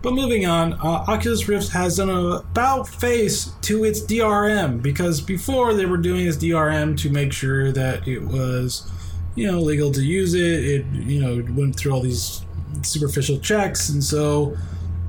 But 0.04 0.12
moving 0.12 0.44
on, 0.44 0.74
uh, 0.74 1.04
Oculus 1.08 1.48
Rift 1.48 1.70
has 1.70 1.96
done 1.96 2.10
about 2.10 2.86
face 2.86 3.52
to 3.62 3.84
its 3.84 4.02
DRM 4.02 4.82
because 4.82 5.22
before 5.22 5.72
they 5.72 5.86
were 5.86 5.96
doing 5.96 6.26
this 6.26 6.36
DRM 6.36 6.94
to 7.00 7.08
make 7.08 7.32
sure 7.32 7.72
that 7.72 8.06
it 8.06 8.20
was, 8.20 8.90
you 9.34 9.50
know, 9.50 9.60
legal 9.60 9.90
to 9.92 10.02
use 10.02 10.34
it. 10.34 10.40
It 10.42 10.86
you 10.92 11.22
know 11.22 11.42
went 11.54 11.76
through 11.76 11.92
all 11.92 12.02
these 12.02 12.42
superficial 12.82 13.38
checks, 13.38 13.88
and 13.88 14.04
so 14.04 14.54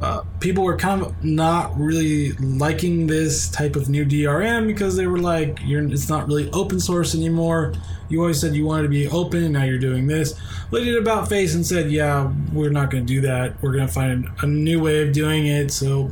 uh, 0.06 0.24
people 0.40 0.64
were 0.64 0.78
kind 0.78 1.02
of 1.02 1.24
not 1.24 1.76
really 1.80 2.34
liking 2.34 3.08
this 3.08 3.50
type 3.50 3.76
of 3.76 3.90
new 3.90 4.06
DRM 4.06 4.68
because 4.68 4.96
they 4.96 5.08
were 5.08 5.18
like, 5.18 5.58
"You're 5.64 5.84
it's 5.92 6.10
not 6.10 6.28
really 6.28 6.48
open 6.52 6.80
source 6.80 7.16
anymore." 7.16 7.74
You 8.08 8.20
always 8.22 8.40
said 8.40 8.54
you 8.54 8.68
wanted 8.68 8.84
to 8.84 8.90
be 8.90 9.08
open, 9.08 9.44
and 9.44 9.54
now 9.54 9.64
you're 9.64 9.80
doing 9.80 10.06
this. 10.06 10.40
They 10.72 10.84
did 10.84 10.98
about 10.98 11.28
face 11.28 11.56
and 11.56 11.66
said, 11.66 11.90
"Yeah, 11.90 12.32
we're 12.54 12.70
not 12.70 12.92
going 12.92 13.08
to 13.08 13.14
do 13.14 13.22
that. 13.22 13.60
We're 13.64 13.72
going 13.72 13.88
to 13.88 13.92
find 13.92 14.30
a 14.44 14.46
new 14.46 14.80
way 14.80 15.02
of 15.02 15.12
doing 15.12 15.48
it." 15.48 15.72
So, 15.72 16.12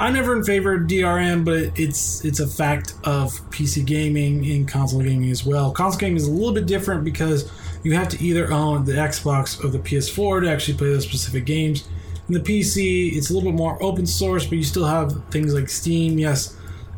I'm 0.00 0.14
never 0.14 0.36
in 0.36 0.42
favor 0.42 0.74
of 0.74 0.88
DRM, 0.88 1.44
but 1.44 1.78
it's 1.78 2.24
it's 2.24 2.40
a 2.40 2.48
fact 2.48 2.94
of 3.04 3.30
PC 3.52 3.86
gaming 3.86 4.44
and 4.50 4.66
console 4.66 5.02
gaming 5.02 5.30
as 5.30 5.46
well. 5.46 5.70
Console 5.70 6.00
gaming 6.00 6.16
is 6.16 6.26
a 6.26 6.32
little 6.32 6.52
bit 6.52 6.66
different 6.66 7.04
because 7.04 7.48
you 7.84 7.92
have 7.92 8.08
to 8.08 8.20
either 8.20 8.52
own 8.52 8.86
the 8.86 8.94
Xbox 8.94 9.64
or 9.64 9.68
the 9.68 9.78
PS4 9.78 10.42
to 10.42 10.50
actually 10.50 10.76
play 10.76 10.88
those 10.88 11.04
specific 11.04 11.44
games 11.44 11.86
in 12.28 12.34
the 12.34 12.40
PC, 12.40 13.16
it's 13.16 13.30
a 13.30 13.34
little 13.34 13.50
bit 13.50 13.56
more 13.56 13.82
open 13.82 14.06
source, 14.06 14.46
but 14.46 14.56
you 14.58 14.64
still 14.64 14.84
have 14.84 15.24
things 15.30 15.54
like 15.54 15.68
Steam. 15.68 16.18
Yes, 16.18 16.56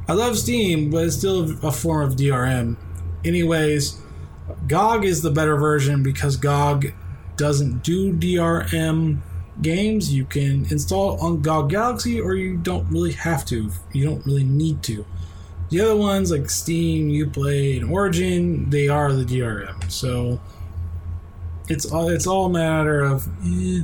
I 0.09 0.13
love 0.13 0.37
Steam, 0.37 0.91
but 0.91 1.05
it's 1.05 1.17
still 1.17 1.57
a 1.65 1.71
form 1.71 2.03
of 2.03 2.17
DRM. 2.17 2.77
Anyways, 3.25 4.01
GOG 4.67 5.05
is 5.05 5.23
the 5.23 5.31
better 5.31 5.57
version 5.57 6.03
because 6.03 6.37
GOG 6.37 6.93
doesn't 7.37 7.85
do 7.85 8.13
DRM 8.13 9.19
games. 9.63 10.13
You 10.13 10.25
can 10.25 10.67
install 10.71 11.21
on 11.21 11.43
GOG 11.43 11.71
Galaxy, 11.71 12.21
or 12.21 12.35
you 12.35 12.57
don't 12.57 12.91
really 12.91 13.13
have 13.13 13.45
to. 13.47 13.71
You 13.93 14.05
don't 14.05 14.27
really 14.27 14.45
need 14.45 14.83
to. 14.85 15.07
The 15.69 15.81
other 15.81 15.97
ones 15.97 16.33
like 16.33 16.51
Steam, 16.51 17.11
Uplay, 17.11 17.81
and 17.81 17.93
Origin, 17.93 18.69
they 18.71 18.89
are 18.89 19.13
the 19.13 19.25
DRM. 19.25 19.91
So 19.93 20.41
it's 21.69 21.87
all 21.87 22.09
it's 22.09 22.27
all 22.27 22.47
a 22.47 22.51
matter 22.51 23.03
of. 23.03 23.29
Eh, 23.47 23.83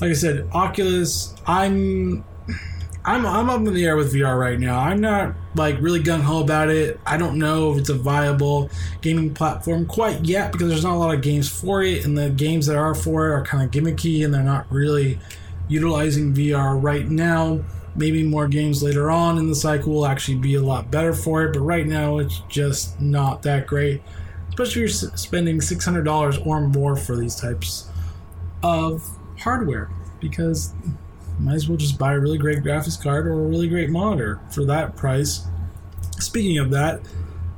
like 0.00 0.10
I 0.10 0.14
said, 0.14 0.48
Oculus. 0.52 1.34
I'm 1.46 2.24
I'm 3.04 3.24
I'm 3.26 3.48
up 3.48 3.58
in 3.58 3.72
the 3.72 3.86
air 3.86 3.96
with 3.96 4.12
VR 4.12 4.38
right 4.38 4.58
now. 4.58 4.78
I'm 4.78 5.00
not 5.00 5.34
like 5.54 5.80
really 5.80 6.02
gung 6.02 6.20
ho 6.20 6.42
about 6.42 6.68
it. 6.68 7.00
I 7.06 7.16
don't 7.16 7.38
know 7.38 7.72
if 7.72 7.78
it's 7.78 7.88
a 7.88 7.94
viable 7.94 8.70
gaming 9.00 9.32
platform 9.32 9.86
quite 9.86 10.24
yet 10.24 10.52
because 10.52 10.68
there's 10.68 10.84
not 10.84 10.94
a 10.94 10.98
lot 10.98 11.14
of 11.14 11.22
games 11.22 11.48
for 11.48 11.82
it, 11.82 12.04
and 12.04 12.16
the 12.16 12.30
games 12.30 12.66
that 12.66 12.76
are 12.76 12.94
for 12.94 13.28
it 13.28 13.32
are 13.32 13.44
kind 13.44 13.64
of 13.64 13.70
gimmicky 13.70 14.24
and 14.24 14.32
they're 14.32 14.42
not 14.42 14.70
really 14.70 15.18
utilizing 15.68 16.34
VR 16.34 16.80
right 16.80 17.08
now. 17.08 17.60
Maybe 17.96 18.22
more 18.22 18.46
games 18.46 18.82
later 18.82 19.10
on 19.10 19.38
in 19.38 19.48
the 19.48 19.56
cycle 19.56 19.92
will 19.92 20.06
actually 20.06 20.36
be 20.36 20.54
a 20.54 20.62
lot 20.62 20.90
better 20.90 21.12
for 21.12 21.44
it, 21.44 21.54
but 21.54 21.60
right 21.60 21.86
now 21.86 22.18
it's 22.18 22.40
just 22.48 23.00
not 23.00 23.42
that 23.42 23.66
great. 23.66 24.02
Especially 24.50 24.84
if 24.84 25.02
you're 25.02 25.10
spending 25.16 25.58
$600 25.58 26.46
or 26.46 26.60
more 26.60 26.94
for 26.94 27.16
these 27.16 27.34
types 27.34 27.88
of 28.62 29.17
hardware 29.38 29.90
because 30.20 30.72
might 31.38 31.54
as 31.54 31.68
well 31.68 31.78
just 31.78 31.98
buy 31.98 32.14
a 32.14 32.18
really 32.18 32.38
great 32.38 32.58
graphics 32.58 33.00
card 33.00 33.26
or 33.26 33.32
a 33.32 33.46
really 33.46 33.68
great 33.68 33.90
monitor 33.90 34.40
for 34.50 34.64
that 34.64 34.96
price. 34.96 35.46
Speaking 36.18 36.58
of 36.58 36.70
that, 36.70 37.00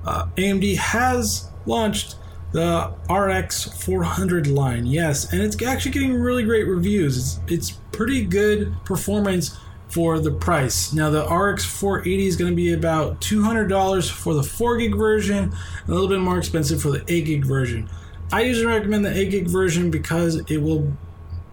uh, 0.05 0.27
AMD 0.37 0.77
has 0.77 1.49
launched 1.67 2.17
the 2.53 2.93
RX 3.09 3.65
400 3.85 4.49
line. 4.49 4.87
Yes, 4.87 5.33
and 5.33 5.41
it's 5.41 5.61
actually 5.63 5.93
getting 5.93 6.15
really 6.15 6.43
great 6.43 6.65
reviews. 6.65 7.17
It's, 7.17 7.41
it's 7.47 7.71
pretty 7.93 8.25
good 8.25 8.75
performance 8.85 9.59
for 9.89 10.21
the 10.21 10.31
price. 10.31 10.93
Now, 10.93 11.11
the 11.11 11.25
RX 11.27 11.65
480 11.65 12.27
is 12.27 12.37
going 12.37 12.51
to 12.51 12.57
be 12.57 12.73
about 12.73 13.21
$200 13.21 14.11
for 14.11 14.35
the 14.35 14.43
4 14.43 14.77
gig 14.79 14.95
version, 14.95 15.53
a 15.87 15.91
little 15.91 16.09
bit 16.09 16.21
more 16.21 16.39
expensive 16.39 16.81
for 16.81 16.91
the 16.91 17.05
8 17.09 17.25
gig 17.25 17.45
version. 17.45 17.89
I 18.33 18.43
usually 18.43 18.73
recommend 18.73 19.05
the 19.05 19.17
8 19.17 19.31
gig 19.31 19.49
version 19.49 19.91
because 19.91 20.37
it 20.49 20.59
will 20.59 20.93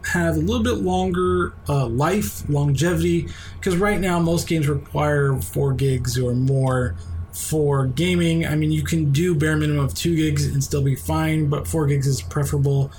have 0.08 0.36
a 0.36 0.40
little 0.40 0.64
bit 0.64 0.84
longer 0.84 1.54
uh, 1.68 1.88
life, 1.88 2.48
longevity, 2.50 3.28
because 3.60 3.78
right 3.78 4.00
now 4.00 4.20
most 4.20 4.48
games 4.48 4.68
require 4.68 5.36
four 5.42 5.74
gigs 5.74 6.18
or 6.18 6.34
more 6.34 6.96
for 7.34 7.86
gaming. 7.86 8.46
I 8.46 8.56
mean, 8.56 8.72
you 8.72 8.84
can 8.84 9.12
do 9.12 9.36
bare 9.36 9.58
minimum 9.58 9.86
of 9.86 9.94
two 9.94 10.16
gigs 10.16 10.46
and 10.46 10.64
still 10.64 10.82
be 10.82 10.96
fine, 10.96 11.50
but 11.50 11.68
four 11.68 11.86
gigs 11.86 12.08
is 12.08 12.22
preferable. 12.22 12.92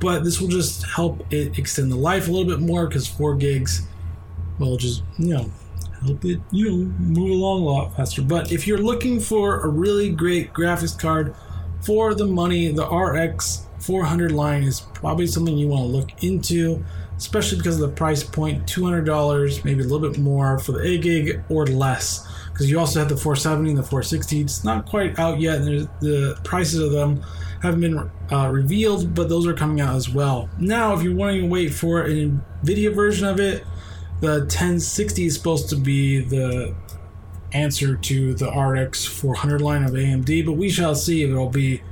But 0.00 0.24
this 0.24 0.40
will 0.40 0.48
just 0.48 0.84
help 0.84 1.32
it 1.32 1.58
extend 1.58 1.92
the 1.92 1.96
life 1.96 2.26
a 2.26 2.30
little 2.30 2.46
bit 2.46 2.60
more 2.60 2.86
because 2.86 3.06
four 3.06 3.34
gigs 3.34 3.86
will 4.58 4.76
just, 4.76 5.02
you 5.18 5.34
know, 5.34 5.50
help 6.04 6.24
it, 6.24 6.40
you 6.50 6.70
know, 6.70 6.76
move 6.98 7.30
along 7.30 7.62
a 7.62 7.64
lot 7.64 7.96
faster. 7.96 8.22
But 8.22 8.50
if 8.50 8.66
you're 8.66 8.78
looking 8.78 9.20
for 9.20 9.60
a 9.60 9.68
really 9.68 10.10
great 10.10 10.52
graphics 10.52 10.98
card 10.98 11.34
for 11.82 12.14
the 12.14 12.26
money, 12.26 12.68
the 12.68 12.86
RX 12.86 13.66
400 13.82 14.30
line 14.30 14.62
is 14.62 14.80
probably 14.80 15.26
something 15.26 15.58
you 15.58 15.66
want 15.66 15.82
to 15.82 15.88
look 15.88 16.22
into, 16.22 16.84
especially 17.16 17.58
because 17.58 17.80
of 17.80 17.90
the 17.90 17.96
price 17.96 18.22
point 18.22 18.64
$200, 18.66 19.64
maybe 19.64 19.80
a 19.80 19.82
little 19.82 20.08
bit 20.08 20.20
more 20.20 20.58
for 20.60 20.72
the 20.72 20.86
8 20.86 21.02
gig 21.02 21.42
or 21.48 21.66
less. 21.66 22.28
Because 22.52 22.70
you 22.70 22.78
also 22.78 23.00
have 23.00 23.08
the 23.08 23.16
470 23.16 23.70
and 23.70 23.78
the 23.78 23.82
460. 23.82 24.40
It's 24.40 24.62
not 24.62 24.86
quite 24.86 25.18
out 25.18 25.40
yet, 25.40 25.62
the 26.00 26.38
prices 26.44 26.78
of 26.78 26.92
them 26.92 27.24
haven't 27.60 27.80
been 27.80 28.10
uh, 28.30 28.50
revealed, 28.52 29.14
but 29.14 29.28
those 29.28 29.46
are 29.48 29.54
coming 29.54 29.80
out 29.80 29.96
as 29.96 30.08
well. 30.08 30.48
Now, 30.58 30.94
if 30.94 31.02
you're 31.02 31.14
wanting 31.14 31.42
to 31.42 31.48
wait 31.48 31.74
for 31.74 32.02
an 32.02 32.42
NVIDIA 32.62 32.94
version 32.94 33.26
of 33.26 33.40
it, 33.40 33.64
the 34.20 34.40
1060 34.40 35.26
is 35.26 35.34
supposed 35.34 35.68
to 35.70 35.76
be 35.76 36.20
the 36.20 36.74
answer 37.52 37.96
to 37.96 38.34
the 38.34 38.48
RX 38.48 39.04
400 39.04 39.60
line 39.60 39.82
of 39.82 39.90
AMD, 39.90 40.46
but 40.46 40.52
we 40.52 40.70
shall 40.70 40.94
see 40.94 41.24
if 41.24 41.30
it'll 41.30 41.48
be 41.48 41.82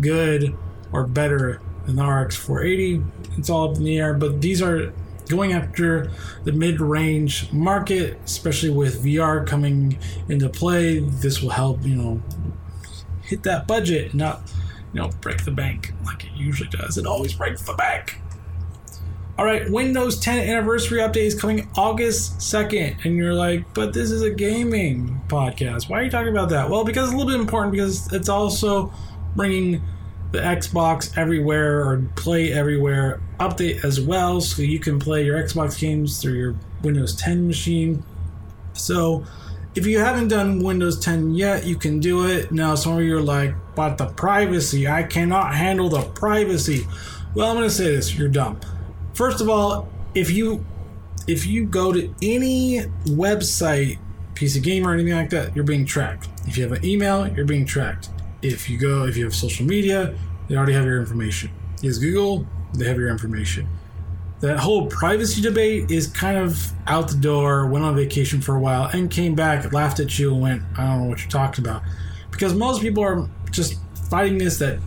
good 0.00 0.56
or 0.92 1.06
better 1.06 1.60
than 1.86 1.96
the 1.96 2.04
RX 2.04 2.36
480. 2.36 3.02
It's 3.38 3.50
all 3.50 3.70
up 3.70 3.76
in 3.76 3.84
the 3.84 3.98
air, 3.98 4.14
but 4.14 4.40
these 4.40 4.62
are 4.62 4.92
going 5.28 5.52
after 5.52 6.10
the 6.44 6.52
mid-range 6.52 7.52
market, 7.52 8.18
especially 8.24 8.70
with 8.70 9.04
VR 9.04 9.46
coming 9.46 9.98
into 10.28 10.48
play. 10.48 11.00
This 11.00 11.42
will 11.42 11.50
help, 11.50 11.84
you 11.84 11.94
know, 11.94 12.22
hit 13.22 13.42
that 13.42 13.66
budget, 13.66 14.14
not 14.14 14.40
you 14.92 15.00
know, 15.00 15.10
break 15.20 15.44
the 15.44 15.50
bank 15.50 15.92
like 16.04 16.24
it 16.24 16.32
usually 16.34 16.68
does. 16.70 16.96
It 16.98 17.06
always 17.06 17.34
breaks 17.34 17.62
the 17.62 17.74
bank. 17.74 18.20
All 19.36 19.44
right, 19.44 19.70
Windows 19.70 20.18
10 20.18 20.48
anniversary 20.48 20.98
update 20.98 21.26
is 21.26 21.40
coming 21.40 21.68
August 21.76 22.38
2nd. 22.38 23.04
And 23.04 23.16
you're 23.16 23.34
like, 23.34 23.72
but 23.72 23.92
this 23.92 24.10
is 24.10 24.22
a 24.22 24.30
gaming 24.30 25.20
podcast. 25.28 25.88
Why 25.88 26.00
are 26.00 26.02
you 26.02 26.10
talking 26.10 26.32
about 26.32 26.48
that? 26.48 26.68
Well, 26.68 26.84
because 26.84 27.08
it's 27.08 27.14
a 27.14 27.16
little 27.16 27.32
bit 27.32 27.40
important 27.40 27.72
because 27.72 28.12
it's 28.12 28.28
also 28.28 28.92
bringing 29.36 29.82
the 30.32 30.38
Xbox 30.38 31.16
everywhere 31.16 31.88
or 31.88 32.02
play 32.16 32.52
everywhere 32.52 33.20
update 33.40 33.84
as 33.84 34.00
well. 34.00 34.40
So 34.40 34.62
you 34.62 34.78
can 34.78 34.98
play 34.98 35.24
your 35.24 35.42
Xbox 35.42 35.78
games 35.78 36.20
through 36.20 36.34
your 36.34 36.54
Windows 36.82 37.16
10 37.16 37.46
machine. 37.46 38.02
So 38.74 39.24
if 39.74 39.86
you 39.86 39.98
haven't 39.98 40.28
done 40.28 40.62
Windows 40.62 40.98
10 41.00 41.34
yet, 41.34 41.64
you 41.64 41.76
can 41.76 42.00
do 42.00 42.26
it. 42.26 42.52
Now, 42.52 42.74
some 42.74 42.98
of 42.98 43.04
you 43.04 43.16
are 43.16 43.22
like, 43.22 43.54
but 43.74 43.96
the 43.96 44.06
privacy, 44.06 44.88
I 44.88 45.02
cannot 45.02 45.54
handle 45.54 45.88
the 45.88 46.02
privacy. 46.02 46.86
Well, 47.34 47.48
I'm 47.48 47.56
going 47.56 47.68
to 47.68 47.74
say 47.74 47.84
this 47.94 48.14
you're 48.14 48.28
dumb 48.28 48.60
First 49.14 49.40
of 49.40 49.48
all, 49.48 49.88
if 50.14 50.30
you 50.30 50.64
if 51.26 51.44
you 51.44 51.66
go 51.66 51.92
to 51.92 52.14
any 52.22 52.82
website, 53.04 53.98
PC 54.34 54.62
game 54.62 54.86
or 54.86 54.94
anything 54.94 55.14
like 55.14 55.30
that, 55.30 55.54
you're 55.54 55.64
being 55.64 55.84
tracked. 55.84 56.28
If 56.46 56.56
you 56.56 56.62
have 56.62 56.72
an 56.72 56.84
email, 56.84 57.26
you're 57.28 57.44
being 57.44 57.66
tracked. 57.66 58.10
If 58.42 58.70
you 58.70 58.78
go, 58.78 59.06
if 59.06 59.16
you 59.16 59.24
have 59.24 59.34
social 59.34 59.66
media, 59.66 60.14
they 60.48 60.56
already 60.56 60.72
have 60.72 60.84
your 60.84 61.00
information. 61.00 61.50
Is 61.82 61.98
Google, 61.98 62.46
they 62.74 62.86
have 62.86 62.96
your 62.96 63.08
information. 63.08 63.68
That 64.40 64.58
whole 64.58 64.86
privacy 64.86 65.40
debate 65.40 65.90
is 65.90 66.06
kind 66.06 66.38
of 66.38 66.72
out 66.86 67.08
the 67.08 67.16
door. 67.16 67.66
Went 67.66 67.84
on 67.84 67.96
vacation 67.96 68.40
for 68.40 68.54
a 68.54 68.60
while 68.60 68.84
and 68.84 69.10
came 69.10 69.34
back, 69.34 69.72
laughed 69.72 69.98
at 69.98 70.16
you, 70.18 70.32
and 70.32 70.40
went, 70.40 70.62
"I 70.76 70.86
don't 70.86 71.02
know 71.02 71.08
what 71.08 71.20
you're 71.20 71.30
talking 71.30 71.64
about," 71.64 71.82
because 72.30 72.54
most 72.54 72.80
people 72.80 73.02
are 73.02 73.28
just 73.50 73.76
fighting 74.08 74.38
this 74.38 74.58
that 74.58 74.78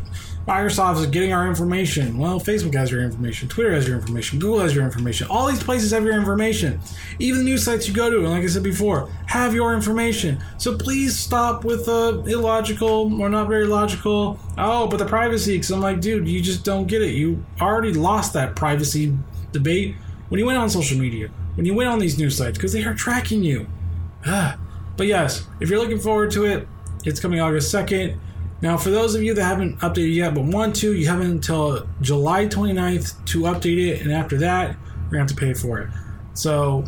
Microsoft 0.47 0.99
is 0.99 1.05
getting 1.05 1.33
our 1.33 1.47
information. 1.47 2.17
Well, 2.17 2.39
Facebook 2.39 2.73
has 2.73 2.89
your 2.89 3.01
information, 3.01 3.47
Twitter 3.47 3.73
has 3.73 3.87
your 3.87 3.97
information, 3.97 4.39
Google 4.39 4.59
has 4.59 4.73
your 4.73 4.83
information. 4.83 5.27
All 5.29 5.47
these 5.47 5.61
places 5.61 5.91
have 5.91 6.03
your 6.03 6.15
information. 6.15 6.79
Even 7.19 7.39
the 7.39 7.45
news 7.45 7.63
sites 7.63 7.87
you 7.87 7.93
go 7.93 8.09
to, 8.09 8.17
and 8.17 8.29
like 8.29 8.43
I 8.43 8.47
said 8.47 8.63
before, 8.63 9.07
have 9.27 9.53
your 9.53 9.75
information. 9.75 10.43
So 10.57 10.75
please 10.75 11.17
stop 11.17 11.63
with 11.63 11.85
the 11.85 12.23
illogical 12.25 13.21
or 13.21 13.29
not 13.29 13.47
very 13.47 13.65
logical. 13.65 14.39
Oh, 14.57 14.87
but 14.87 14.97
the 14.97 15.05
privacy. 15.05 15.53
Because 15.53 15.71
I'm 15.71 15.79
like, 15.79 16.01
dude, 16.01 16.27
you 16.27 16.41
just 16.41 16.65
don't 16.65 16.87
get 16.87 17.03
it. 17.03 17.13
You 17.13 17.45
already 17.61 17.93
lost 17.93 18.33
that 18.33 18.55
privacy 18.55 19.15
debate 19.51 19.95
when 20.29 20.39
you 20.39 20.45
went 20.45 20.57
on 20.57 20.69
social 20.69 20.97
media, 20.97 21.29
when 21.55 21.65
you 21.67 21.75
went 21.75 21.89
on 21.89 21.99
these 21.99 22.17
news 22.17 22.35
sites, 22.35 22.57
because 22.57 22.73
they 22.73 22.83
are 22.83 22.95
tracking 22.95 23.43
you. 23.43 23.67
Ah, 24.25 24.57
but 24.97 25.05
yes, 25.05 25.45
if 25.59 25.69
you're 25.69 25.79
looking 25.79 25.99
forward 25.99 26.31
to 26.31 26.45
it, 26.45 26.67
it's 27.05 27.19
coming 27.19 27.39
August 27.39 27.73
2nd. 27.73 28.17
Now, 28.61 28.77
for 28.77 28.91
those 28.91 29.15
of 29.15 29.23
you 29.23 29.33
that 29.33 29.43
haven't 29.43 29.79
updated 29.79 30.13
yet 30.13 30.35
but 30.35 30.43
want 30.43 30.75
to, 30.77 30.93
you 30.93 31.07
have 31.07 31.19
until 31.21 31.87
July 32.01 32.45
29th 32.45 33.25
to 33.25 33.41
update 33.41 33.87
it, 33.87 34.01
and 34.01 34.11
after 34.11 34.37
that, 34.37 34.75
you're 35.03 35.11
to 35.13 35.17
have 35.17 35.27
to 35.27 35.35
pay 35.35 35.53
for 35.53 35.79
it. 35.79 35.89
So, 36.33 36.85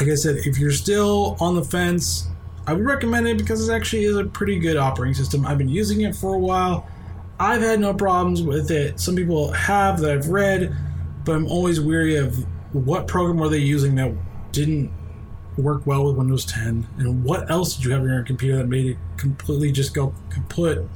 like 0.00 0.08
I 0.08 0.14
said, 0.14 0.36
if 0.38 0.58
you're 0.58 0.72
still 0.72 1.36
on 1.40 1.54
the 1.54 1.64
fence, 1.64 2.26
I 2.66 2.72
would 2.72 2.84
recommend 2.84 3.28
it 3.28 3.38
because 3.38 3.68
it 3.68 3.72
actually 3.72 4.04
is 4.04 4.16
a 4.16 4.24
pretty 4.24 4.58
good 4.58 4.76
operating 4.76 5.14
system. 5.14 5.46
I've 5.46 5.58
been 5.58 5.68
using 5.68 6.00
it 6.02 6.14
for 6.14 6.34
a 6.34 6.38
while. 6.38 6.88
I've 7.38 7.62
had 7.62 7.80
no 7.80 7.94
problems 7.94 8.42
with 8.42 8.70
it. 8.70 9.00
Some 9.00 9.16
people 9.16 9.52
have 9.52 10.00
that 10.00 10.10
I've 10.10 10.28
read, 10.28 10.76
but 11.24 11.36
I'm 11.36 11.46
always 11.46 11.80
weary 11.80 12.16
of 12.16 12.44
what 12.72 13.06
program 13.06 13.38
were 13.38 13.48
they 13.48 13.58
using 13.58 13.94
that 13.94 14.12
didn't 14.52 14.92
work 15.56 15.86
well 15.86 16.04
with 16.04 16.16
Windows 16.16 16.44
10? 16.44 16.86
And 16.98 17.24
what 17.24 17.50
else 17.50 17.76
did 17.76 17.84
you 17.84 17.92
have 17.92 18.02
on 18.02 18.08
your 18.08 18.22
computer 18.22 18.58
that 18.58 18.68
made 18.68 18.86
it 18.86 18.98
completely 19.20 19.70
just 19.72 19.94
go 19.94 20.14
kaput? 20.30 20.88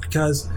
Because 0.00 0.48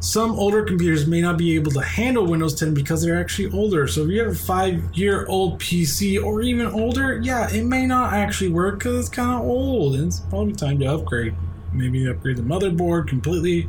some 0.00 0.32
older 0.32 0.62
computers 0.62 1.06
may 1.06 1.20
not 1.20 1.38
be 1.38 1.54
able 1.54 1.72
to 1.72 1.80
handle 1.80 2.26
Windows 2.26 2.54
10 2.54 2.74
because 2.74 3.02
they're 3.02 3.18
actually 3.18 3.50
older. 3.52 3.88
So 3.88 4.04
if 4.04 4.10
you 4.10 4.22
have 4.22 4.32
a 4.32 4.34
five 4.34 4.94
year 4.94 5.26
old 5.26 5.58
PC 5.58 6.22
or 6.22 6.42
even 6.42 6.66
older, 6.66 7.18
yeah, 7.18 7.50
it 7.50 7.64
may 7.64 7.86
not 7.86 8.12
actually 8.12 8.50
work 8.50 8.78
because 8.78 9.00
it's 9.00 9.08
kind 9.08 9.30
of 9.30 9.40
old 9.40 9.94
and 9.94 10.08
it's 10.08 10.20
probably 10.20 10.52
time 10.52 10.78
to 10.80 10.86
upgrade. 10.86 11.34
Maybe 11.72 12.08
upgrade 12.08 12.36
the 12.36 12.42
motherboard 12.42 13.08
completely 13.08 13.68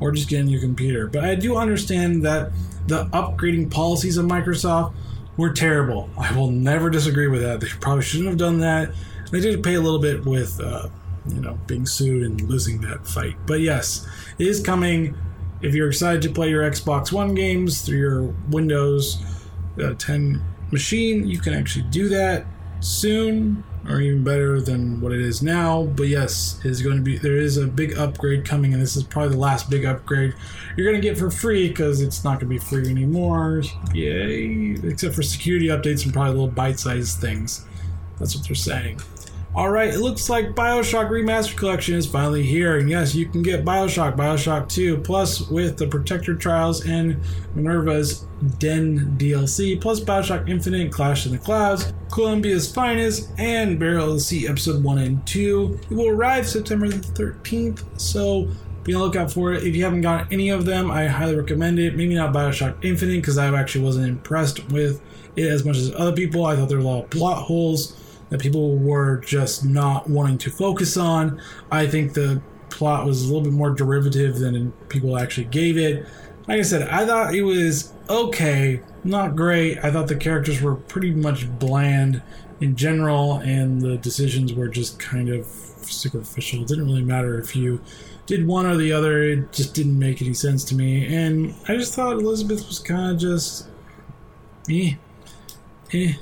or 0.00 0.12
just 0.12 0.28
get 0.28 0.40
a 0.40 0.44
new 0.44 0.60
computer. 0.60 1.06
But 1.06 1.24
I 1.24 1.34
do 1.34 1.56
understand 1.56 2.24
that 2.24 2.52
the 2.86 3.06
upgrading 3.06 3.70
policies 3.70 4.16
of 4.16 4.26
Microsoft 4.26 4.94
were 5.36 5.52
terrible. 5.52 6.10
I 6.18 6.36
will 6.36 6.50
never 6.50 6.90
disagree 6.90 7.28
with 7.28 7.42
that. 7.42 7.60
They 7.60 7.68
probably 7.80 8.02
shouldn't 8.02 8.28
have 8.28 8.38
done 8.38 8.58
that. 8.60 8.92
They 9.30 9.40
did 9.40 9.62
pay 9.62 9.74
a 9.74 9.80
little 9.80 10.00
bit 10.00 10.24
with, 10.24 10.60
uh, 10.60 10.88
you 11.28 11.40
know, 11.40 11.58
being 11.66 11.86
sued 11.86 12.22
and 12.22 12.40
losing 12.42 12.80
that 12.82 13.06
fight. 13.06 13.36
But 13.46 13.60
yes, 13.60 14.06
it 14.38 14.46
is 14.46 14.60
coming. 14.60 15.16
If 15.60 15.74
you're 15.74 15.88
excited 15.88 16.22
to 16.22 16.30
play 16.30 16.50
your 16.50 16.68
Xbox 16.68 17.12
One 17.12 17.34
games 17.34 17.82
through 17.82 17.98
your 17.98 18.22
Windows 18.50 19.22
uh, 19.82 19.94
10 19.94 20.42
machine, 20.70 21.26
you 21.26 21.40
can 21.40 21.54
actually 21.54 21.84
do 21.90 22.08
that 22.08 22.46
soon 22.80 23.64
or 23.88 24.00
even 24.00 24.22
better 24.22 24.60
than 24.60 25.00
what 25.00 25.12
it 25.12 25.20
is 25.20 25.42
now. 25.42 25.84
But 25.84 26.08
yes, 26.08 26.60
is 26.64 26.82
going 26.82 26.96
to 26.96 27.02
be 27.02 27.18
there 27.18 27.36
is 27.36 27.56
a 27.56 27.66
big 27.66 27.98
upgrade 27.98 28.44
coming, 28.44 28.72
and 28.72 28.82
this 28.82 28.96
is 28.96 29.02
probably 29.02 29.30
the 29.30 29.38
last 29.38 29.70
big 29.70 29.84
upgrade 29.84 30.34
you're 30.76 30.86
going 30.86 31.00
to 31.00 31.06
get 31.06 31.18
for 31.18 31.30
free 31.30 31.68
because 31.68 32.00
it's 32.00 32.22
not 32.22 32.40
going 32.40 32.40
to 32.40 32.46
be 32.46 32.58
free 32.58 32.88
anymore. 32.88 33.62
Yay! 33.92 34.76
Except 34.84 35.14
for 35.14 35.22
security 35.22 35.68
updates 35.68 36.04
and 36.04 36.12
probably 36.12 36.32
little 36.32 36.48
bite-sized 36.48 37.18
things. 37.18 37.64
That's 38.18 38.36
what 38.36 38.46
they're 38.46 38.54
saying. 38.54 39.00
All 39.58 39.70
right, 39.70 39.92
it 39.92 39.98
looks 39.98 40.30
like 40.30 40.54
Bioshock 40.54 41.10
Remastered 41.10 41.56
Collection 41.56 41.96
is 41.96 42.06
finally 42.06 42.44
here, 42.44 42.78
and 42.78 42.88
yes, 42.88 43.12
you 43.12 43.26
can 43.26 43.42
get 43.42 43.64
Bioshock, 43.64 44.16
Bioshock 44.16 44.68
2, 44.68 44.98
plus 44.98 45.48
with 45.48 45.76
the 45.76 45.88
Protector 45.88 46.36
Trials 46.36 46.86
and 46.86 47.20
Minerva's 47.56 48.24
Den 48.58 49.16
DLC, 49.18 49.80
plus 49.80 49.98
Bioshock 49.98 50.48
Infinite, 50.48 50.92
Clash 50.92 51.26
in 51.26 51.32
the 51.32 51.38
Clouds, 51.38 51.92
Columbia's 52.08 52.72
Finest, 52.72 53.30
and 53.36 53.80
Burial 53.80 54.14
at 54.14 54.20
Sea 54.20 54.46
Episode 54.46 54.80
1 54.84 54.98
and 54.98 55.26
2. 55.26 55.80
It 55.90 55.94
will 55.94 56.10
arrive 56.10 56.48
September 56.48 56.86
the 56.86 56.98
13th, 56.98 57.82
so 58.00 58.46
be 58.84 58.94
on 58.94 59.00
the 59.00 59.06
lookout 59.06 59.32
for 59.32 59.54
it. 59.54 59.64
If 59.64 59.74
you 59.74 59.82
haven't 59.82 60.02
got 60.02 60.32
any 60.32 60.50
of 60.50 60.66
them, 60.66 60.88
I 60.88 61.08
highly 61.08 61.34
recommend 61.34 61.80
it. 61.80 61.96
Maybe 61.96 62.14
not 62.14 62.32
Bioshock 62.32 62.76
Infinite, 62.84 63.22
because 63.22 63.38
I 63.38 63.52
actually 63.52 63.84
wasn't 63.84 64.06
impressed 64.06 64.70
with 64.70 65.02
it 65.34 65.48
as 65.48 65.64
much 65.64 65.78
as 65.78 65.92
other 65.96 66.12
people. 66.12 66.46
I 66.46 66.54
thought 66.54 66.68
there 66.68 66.78
were 66.78 66.84
a 66.84 66.86
lot 66.86 67.02
of 67.02 67.10
plot 67.10 67.38
holes 67.38 68.04
that 68.30 68.40
people 68.40 68.76
were 68.76 69.18
just 69.18 69.64
not 69.64 70.08
wanting 70.08 70.38
to 70.38 70.50
focus 70.50 70.96
on. 70.96 71.40
I 71.70 71.86
think 71.86 72.14
the 72.14 72.40
plot 72.70 73.06
was 73.06 73.22
a 73.22 73.26
little 73.26 73.42
bit 73.42 73.52
more 73.52 73.70
derivative 73.70 74.38
than 74.38 74.72
people 74.88 75.18
actually 75.18 75.46
gave 75.46 75.76
it. 75.78 76.06
Like 76.46 76.60
I 76.60 76.62
said, 76.62 76.88
I 76.88 77.04
thought 77.06 77.34
it 77.34 77.42
was 77.42 77.92
okay, 78.08 78.80
not 79.04 79.36
great. 79.36 79.78
I 79.84 79.90
thought 79.90 80.08
the 80.08 80.16
characters 80.16 80.62
were 80.62 80.74
pretty 80.74 81.10
much 81.10 81.48
bland 81.58 82.22
in 82.60 82.74
general, 82.74 83.34
and 83.38 83.80
the 83.80 83.96
decisions 83.98 84.52
were 84.52 84.68
just 84.68 84.98
kind 84.98 85.28
of 85.28 85.46
superficial. 85.46 86.62
It 86.62 86.68
didn't 86.68 86.86
really 86.86 87.04
matter 87.04 87.38
if 87.38 87.54
you 87.54 87.80
did 88.26 88.46
one 88.46 88.66
or 88.66 88.76
the 88.76 88.92
other, 88.92 89.22
it 89.22 89.52
just 89.52 89.74
didn't 89.74 89.98
make 89.98 90.20
any 90.20 90.34
sense 90.34 90.64
to 90.64 90.74
me. 90.74 91.14
And 91.14 91.54
I 91.66 91.76
just 91.76 91.94
thought 91.94 92.12
Elizabeth 92.12 92.66
was 92.66 92.78
kind 92.78 93.12
of 93.12 93.18
just. 93.18 93.68
eh. 94.70 94.94
Eh 95.92 96.12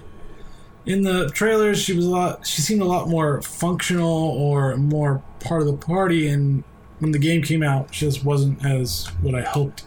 in 0.87 1.03
the 1.03 1.29
trailers 1.31 1.81
she 1.83 1.93
was 1.93 2.07
a 2.07 2.11
lot 2.11 2.47
she 2.47 2.63
seemed 2.63 2.81
a 2.81 2.85
lot 2.85 3.09
more 3.09 3.43
functional 3.43 4.31
or 4.31 4.77
more 4.77 5.23
part 5.41 5.61
of 5.61 5.67
the 5.67 5.77
party 5.77 6.29
and 6.29 6.65
when 7.01 7.11
the 7.11 7.19
game 7.19 7.43
came 7.43 7.63
out 7.63 7.95
she 7.95 8.07
just 8.07 8.25
wasn't 8.25 8.65
as 8.65 9.07
what 9.21 9.35
i 9.35 9.43
hoped 9.43 9.85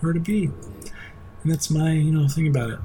her 0.00 0.12
to 0.12 0.20
be. 0.20 0.50
And 1.42 1.52
that's 1.52 1.70
my 1.70 1.92
you 1.92 2.10
know 2.10 2.28
thing 2.28 2.48
about 2.48 2.70
it. 2.70 2.78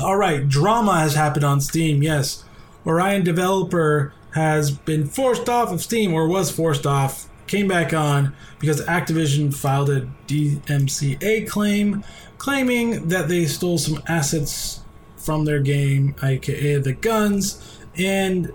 All 0.00 0.16
right 0.16 0.48
drama 0.48 1.00
has 1.00 1.14
happened 1.14 1.44
on 1.44 1.60
steam 1.60 2.02
yes. 2.02 2.44
Orion 2.86 3.24
developer 3.24 4.14
has 4.34 4.70
been 4.70 5.06
forced 5.06 5.48
off 5.48 5.72
of 5.72 5.82
steam 5.82 6.14
or 6.14 6.26
was 6.28 6.50
forced 6.50 6.86
off 6.86 7.28
came 7.46 7.66
back 7.66 7.94
on 7.94 8.34
because 8.58 8.80
activision 8.82 9.54
filed 9.54 9.88
a 9.88 10.02
dmca 10.26 11.48
claim 11.48 12.04
claiming 12.36 13.08
that 13.08 13.26
they 13.26 13.46
stole 13.46 13.78
some 13.78 14.02
assets 14.06 14.80
from 15.28 15.44
their 15.44 15.60
game, 15.60 16.14
aka 16.22 16.78
the 16.78 16.94
guns, 16.94 17.78
and 17.98 18.50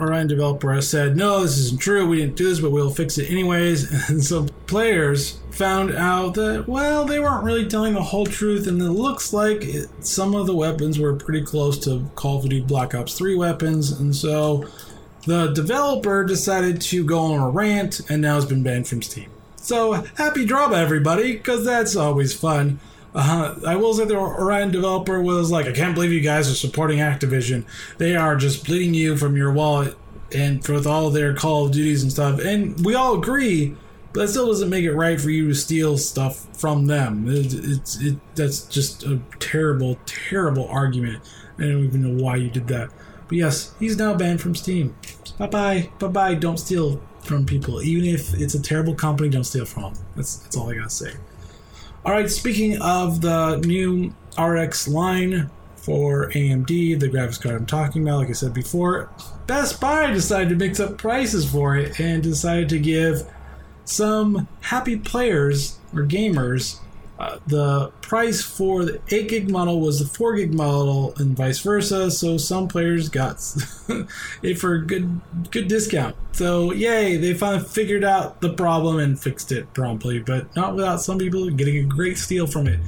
Orion 0.00 0.26
developer 0.26 0.80
said, 0.80 1.18
no, 1.18 1.42
this 1.42 1.58
isn't 1.58 1.82
true. 1.82 2.08
We 2.08 2.16
didn't 2.16 2.36
do 2.36 2.48
this, 2.48 2.60
but 2.60 2.70
we'll 2.70 2.88
fix 2.88 3.18
it 3.18 3.30
anyways. 3.30 4.08
And 4.08 4.24
so 4.24 4.46
players 4.66 5.38
found 5.50 5.94
out 5.94 6.32
that, 6.36 6.66
well, 6.66 7.04
they 7.04 7.20
weren't 7.20 7.44
really 7.44 7.68
telling 7.68 7.92
the 7.92 8.00
whole 8.00 8.24
truth. 8.24 8.66
And 8.66 8.80
it 8.80 8.92
looks 8.92 9.34
like 9.34 9.66
it, 9.66 9.90
some 10.02 10.34
of 10.34 10.46
the 10.46 10.56
weapons 10.56 10.98
were 10.98 11.14
pretty 11.14 11.42
close 11.42 11.78
to 11.80 12.10
Call 12.14 12.38
of 12.38 12.44
Duty 12.44 12.62
Black 12.62 12.94
Ops 12.94 13.18
3 13.18 13.34
weapons. 13.34 13.92
And 13.92 14.16
so 14.16 14.66
the 15.26 15.48
developer 15.48 16.24
decided 16.24 16.80
to 16.80 17.04
go 17.04 17.18
on 17.18 17.38
a 17.38 17.50
rant 17.50 18.00
and 18.08 18.22
now 18.22 18.36
has 18.36 18.46
been 18.46 18.62
banned 18.62 18.88
from 18.88 19.02
Steam. 19.02 19.28
So 19.56 19.92
happy 20.16 20.46
drama, 20.46 20.76
everybody, 20.76 21.34
because 21.34 21.66
that's 21.66 21.96
always 21.96 22.32
fun. 22.32 22.80
Uh, 23.14 23.54
I 23.66 23.76
will 23.76 23.94
say 23.94 24.04
the 24.04 24.16
Orion 24.16 24.70
developer 24.70 25.22
was 25.22 25.50
like, 25.50 25.66
I 25.66 25.72
can't 25.72 25.94
believe 25.94 26.12
you 26.12 26.20
guys 26.20 26.50
are 26.50 26.54
supporting 26.54 26.98
Activision. 26.98 27.64
They 27.98 28.16
are 28.16 28.34
just 28.36 28.64
bleeding 28.64 28.94
you 28.94 29.16
from 29.16 29.36
your 29.36 29.52
wallet 29.52 29.96
and 30.34 30.66
with 30.66 30.86
all 30.86 31.10
their 31.10 31.32
Call 31.32 31.66
of 31.66 31.72
Duties 31.72 32.02
and 32.02 32.10
stuff. 32.10 32.40
And 32.40 32.84
we 32.84 32.94
all 32.94 33.16
agree 33.16 33.76
but 34.14 34.20
that 34.20 34.28
still 34.28 34.46
doesn't 34.46 34.70
make 34.70 34.84
it 34.84 34.94
right 34.94 35.20
for 35.20 35.28
you 35.28 35.48
to 35.48 35.54
steal 35.56 35.98
stuff 35.98 36.46
from 36.56 36.86
them. 36.86 37.26
It, 37.28 37.52
it's 37.52 38.00
it 38.00 38.16
that's 38.36 38.62
just 38.66 39.02
a 39.02 39.20
terrible, 39.40 39.98
terrible 40.06 40.68
argument. 40.68 41.20
I 41.58 41.62
don't 41.62 41.84
even 41.84 42.02
know 42.02 42.22
why 42.22 42.36
you 42.36 42.48
did 42.48 42.68
that. 42.68 42.90
But 43.26 43.38
yes, 43.38 43.74
he's 43.80 43.98
now 43.98 44.14
banned 44.14 44.40
from 44.40 44.54
Steam. 44.54 44.96
Bye 45.36 45.48
bye, 45.48 45.90
bye 45.98 46.06
bye. 46.06 46.34
Don't 46.34 46.58
steal 46.58 47.02
from 47.24 47.44
people, 47.44 47.82
even 47.82 48.08
if 48.08 48.34
it's 48.34 48.54
a 48.54 48.62
terrible 48.62 48.94
company. 48.94 49.28
Don't 49.30 49.42
steal 49.42 49.64
from 49.64 49.82
them. 49.82 49.94
That's 50.14 50.36
that's 50.36 50.56
all 50.56 50.70
I 50.70 50.76
gotta 50.76 50.90
say. 50.90 51.14
All 52.04 52.12
right. 52.12 52.30
Speaking 52.30 52.80
of 52.82 53.22
the 53.22 53.56
new 53.64 54.14
RX 54.38 54.88
line 54.88 55.50
for 55.76 56.30
AMD, 56.32 57.00
the 57.00 57.08
graphics 57.08 57.40
card 57.40 57.56
I'm 57.56 57.66
talking 57.66 58.02
about, 58.02 58.18
like 58.18 58.28
I 58.28 58.32
said 58.32 58.52
before, 58.52 59.08
Best 59.46 59.80
Buy 59.80 60.10
decided 60.10 60.50
to 60.50 60.56
mix 60.56 60.80
up 60.80 60.98
prices 60.98 61.50
for 61.50 61.76
it 61.76 61.98
and 61.98 62.22
decided 62.22 62.68
to 62.70 62.78
give 62.78 63.26
some 63.86 64.48
happy 64.60 64.98
players 64.98 65.78
or 65.94 66.02
gamers 66.02 66.78
uh, 67.18 67.38
the 67.46 67.90
price 68.00 68.42
for 68.42 68.84
the 68.84 69.00
8 69.08 69.28
gig 69.28 69.50
model 69.50 69.80
was 69.80 70.00
the 70.00 70.06
4 70.06 70.34
gig 70.34 70.54
model 70.54 71.14
and 71.16 71.36
vice 71.36 71.60
versa 71.60 72.10
so 72.10 72.36
some 72.36 72.66
players 72.66 73.08
got 73.08 73.36
it 74.42 74.58
for 74.58 74.74
a 74.74 74.86
good 74.86 75.20
good 75.50 75.68
discount. 75.68 76.16
So 76.32 76.72
yay 76.72 77.16
they 77.16 77.34
finally 77.34 77.64
figured 77.64 78.04
out 78.04 78.40
the 78.40 78.52
problem 78.52 78.98
and 78.98 79.20
fixed 79.20 79.52
it 79.52 79.72
promptly 79.74 80.18
but 80.18 80.54
not 80.56 80.74
without 80.74 81.00
some 81.00 81.18
people 81.18 81.48
getting 81.50 81.76
a 81.76 81.84
great 81.84 82.18
steal 82.18 82.46
from 82.46 82.66
it. 82.66 82.80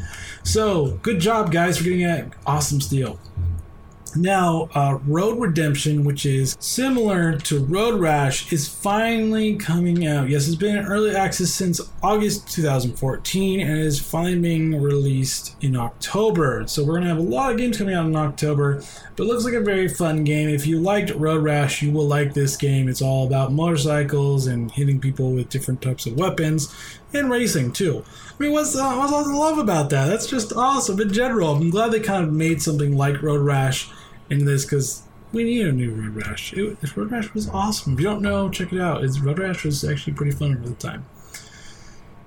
So 0.42 0.98
good 1.02 1.20
job 1.20 1.52
guys 1.52 1.78
for 1.78 1.84
getting 1.84 2.06
that 2.06 2.32
awesome 2.46 2.80
steal 2.80 3.20
now, 4.16 4.68
uh, 4.74 4.98
Road 5.06 5.40
Redemption, 5.40 6.04
which 6.04 6.26
is 6.26 6.56
similar 6.60 7.36
to 7.38 7.64
Road 7.64 8.00
Rash, 8.00 8.52
is 8.52 8.68
finally 8.68 9.56
coming 9.56 10.06
out. 10.06 10.28
Yes, 10.28 10.46
it's 10.46 10.56
been 10.56 10.76
in 10.76 10.86
early 10.86 11.14
access 11.14 11.50
since 11.50 11.80
August 12.02 12.48
2014 12.52 13.60
and 13.60 13.78
is 13.78 14.00
finally 14.00 14.38
being 14.38 14.80
released 14.80 15.56
in 15.60 15.76
October. 15.76 16.66
So, 16.66 16.84
we're 16.84 16.94
going 16.94 17.04
to 17.04 17.08
have 17.08 17.18
a 17.18 17.22
lot 17.22 17.52
of 17.52 17.58
games 17.58 17.78
coming 17.78 17.94
out 17.94 18.06
in 18.06 18.16
October, 18.16 18.82
but 19.16 19.24
it 19.24 19.26
looks 19.26 19.44
like 19.44 19.54
a 19.54 19.60
very 19.60 19.88
fun 19.88 20.24
game. 20.24 20.48
If 20.48 20.66
you 20.66 20.80
liked 20.80 21.10
Road 21.10 21.42
Rash, 21.42 21.82
you 21.82 21.90
will 21.90 22.06
like 22.06 22.34
this 22.34 22.56
game. 22.56 22.88
It's 22.88 23.02
all 23.02 23.26
about 23.26 23.52
motorcycles 23.52 24.46
and 24.46 24.70
hitting 24.70 25.00
people 25.00 25.32
with 25.32 25.48
different 25.48 25.82
types 25.82 26.06
of 26.06 26.16
weapons 26.16 26.74
and 27.12 27.30
racing, 27.30 27.72
too. 27.72 28.04
I 28.38 28.42
mean, 28.42 28.52
what's, 28.52 28.76
uh, 28.76 28.94
what's 28.96 29.12
all 29.12 29.24
the 29.24 29.34
love 29.34 29.58
about 29.58 29.90
that? 29.90 30.06
That's 30.06 30.26
just 30.26 30.52
awesome 30.52 31.00
in 31.00 31.12
general. 31.12 31.54
I'm 31.54 31.70
glad 31.70 31.90
they 31.90 32.00
kind 32.00 32.24
of 32.24 32.32
made 32.32 32.60
something 32.60 32.96
like 32.96 33.22
Road 33.22 33.40
Rash 33.40 33.88
into 34.30 34.44
this 34.44 34.64
because 34.64 35.02
we 35.32 35.44
need 35.44 35.66
a 35.66 35.72
new 35.72 35.92
Road 35.92 36.16
Rash. 36.16 36.52
It, 36.52 36.96
Road 36.96 37.10
Rash 37.10 37.32
was 37.34 37.48
awesome. 37.48 37.94
If 37.94 38.00
you 38.00 38.06
don't 38.06 38.22
know, 38.22 38.48
check 38.48 38.72
it 38.72 38.80
out. 38.80 39.04
It's, 39.04 39.20
Road 39.20 39.38
Rash 39.38 39.64
was 39.64 39.84
actually 39.84 40.14
pretty 40.14 40.32
fun 40.32 40.56
over 40.56 40.68
the 40.68 40.74
time. 40.74 41.04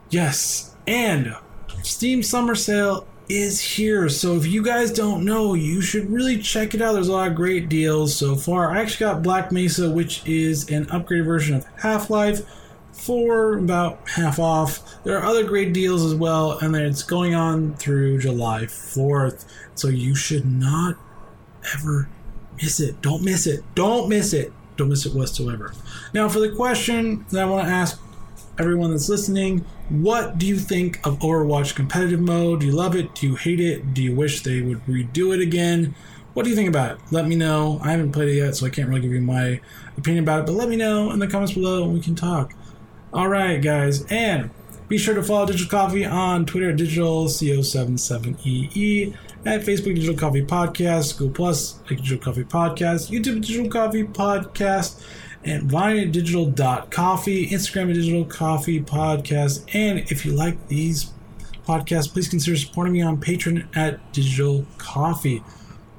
Yes, 0.09 0.75
and 0.87 1.35
Steam 1.83 2.23
Summer 2.23 2.55
Sale 2.55 3.07
is 3.29 3.61
here. 3.61 4.09
So 4.09 4.35
if 4.35 4.47
you 4.47 4.63
guys 4.63 4.91
don't 4.91 5.23
know, 5.23 5.53
you 5.53 5.81
should 5.81 6.09
really 6.09 6.39
check 6.41 6.73
it 6.73 6.81
out. 6.81 6.93
There's 6.93 7.07
a 7.07 7.13
lot 7.13 7.29
of 7.29 7.35
great 7.35 7.69
deals 7.69 8.15
so 8.15 8.35
far. 8.35 8.71
I 8.71 8.81
actually 8.81 9.05
got 9.05 9.21
Black 9.21 9.51
Mesa, 9.51 9.89
which 9.89 10.25
is 10.27 10.69
an 10.69 10.85
upgraded 10.87 11.25
version 11.25 11.55
of 11.55 11.65
Half 11.77 12.09
Life 12.09 12.41
for 12.91 13.57
about 13.57 13.99
half 14.09 14.39
off. 14.39 15.03
There 15.03 15.17
are 15.17 15.23
other 15.23 15.43
great 15.43 15.73
deals 15.73 16.03
as 16.03 16.15
well, 16.15 16.57
and 16.59 16.75
it's 16.75 17.03
going 17.03 17.35
on 17.35 17.75
through 17.75 18.19
July 18.19 18.63
4th. 18.63 19.45
So 19.75 19.87
you 19.87 20.15
should 20.15 20.45
not 20.45 20.97
ever 21.75 22.09
miss 22.61 22.79
it. 22.79 23.01
Don't 23.01 23.23
miss 23.23 23.47
it. 23.47 23.63
Don't 23.75 24.09
miss 24.09 24.33
it. 24.33 24.53
Don't 24.77 24.89
miss 24.89 25.05
it 25.05 25.13
whatsoever. 25.13 25.73
Now, 26.13 26.29
for 26.29 26.39
the 26.39 26.55
question 26.55 27.25
that 27.31 27.41
I 27.41 27.45
want 27.45 27.67
to 27.67 27.73
ask 27.73 27.99
everyone 28.57 28.91
that's 28.91 29.09
listening, 29.09 29.65
what 29.89 30.37
do 30.37 30.45
you 30.45 30.57
think 30.57 31.05
of 31.05 31.19
Overwatch 31.19 31.75
competitive 31.75 32.19
mode? 32.19 32.61
Do 32.61 32.65
you 32.65 32.71
love 32.71 32.95
it? 32.95 33.15
Do 33.15 33.27
you 33.27 33.35
hate 33.35 33.59
it? 33.59 33.93
Do 33.93 34.03
you 34.03 34.15
wish 34.15 34.41
they 34.41 34.61
would 34.61 34.85
redo 34.85 35.33
it 35.33 35.41
again? 35.41 35.95
What 36.33 36.43
do 36.43 36.49
you 36.49 36.55
think 36.55 36.69
about 36.69 36.91
it? 36.91 36.99
Let 37.11 37.27
me 37.27 37.35
know. 37.35 37.79
I 37.83 37.91
haven't 37.91 38.11
played 38.11 38.29
it 38.29 38.35
yet, 38.35 38.55
so 38.55 38.65
I 38.65 38.69
can't 38.69 38.87
really 38.87 39.01
give 39.01 39.11
you 39.11 39.21
my 39.21 39.59
opinion 39.97 40.23
about 40.23 40.41
it, 40.41 40.45
but 40.45 40.53
let 40.53 40.69
me 40.69 40.75
know 40.75 41.11
in 41.11 41.19
the 41.19 41.27
comments 41.27 41.53
below 41.53 41.83
and 41.83 41.93
we 41.93 41.99
can 41.99 42.15
talk. 42.15 42.53
All 43.11 43.27
right, 43.27 43.61
guys, 43.61 44.05
and 44.05 44.51
be 44.87 44.97
sure 44.97 45.15
to 45.15 45.23
follow 45.23 45.47
Digital 45.47 45.69
Coffee 45.69 46.05
on 46.05 46.45
Twitter 46.45 46.69
at 46.69 46.77
digitalco77ee 46.77 49.17
at 49.45 49.61
Facebook 49.61 49.95
Digital 49.95 50.15
Coffee 50.15 50.45
Podcast, 50.45 51.17
Google 51.17 51.33
Plus 51.33 51.73
Digital 51.87 52.17
Coffee 52.17 52.43
Podcast, 52.43 53.09
YouTube 53.09 53.41
Digital 53.41 53.69
Coffee 53.69 54.03
Podcast, 54.03 55.01
and 55.43 55.63
Vine 55.63 55.97
at 55.97 56.11
digital.coffee, 56.11 57.49
Instagram 57.49 57.93
digital 57.93 58.25
coffee 58.25 58.81
podcast. 58.81 59.63
And 59.73 59.99
if 59.99 60.25
you 60.25 60.33
like 60.33 60.67
these 60.67 61.11
podcasts, 61.65 62.11
please 62.11 62.27
consider 62.27 62.57
supporting 62.57 62.93
me 62.93 63.01
on 63.01 63.17
Patreon 63.21 63.65
at 63.75 64.11
digital 64.11 64.65
coffee. 64.77 65.43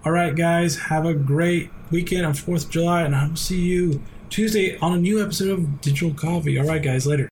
All 0.04 0.12
right, 0.12 0.34
guys, 0.34 0.76
have 0.76 1.04
a 1.06 1.14
great 1.14 1.70
weekend 1.90 2.24
on 2.26 2.32
4th 2.32 2.64
of 2.66 2.70
July, 2.70 3.02
and 3.02 3.14
I 3.14 3.28
will 3.28 3.36
see 3.36 3.60
you 3.60 4.02
Tuesday 4.30 4.78
on 4.78 4.92
a 4.92 4.98
new 4.98 5.22
episode 5.22 5.50
of 5.50 5.80
Digital 5.80 6.14
Coffee. 6.14 6.58
All 6.58 6.66
right, 6.66 6.82
guys, 6.82 7.06
later. 7.06 7.28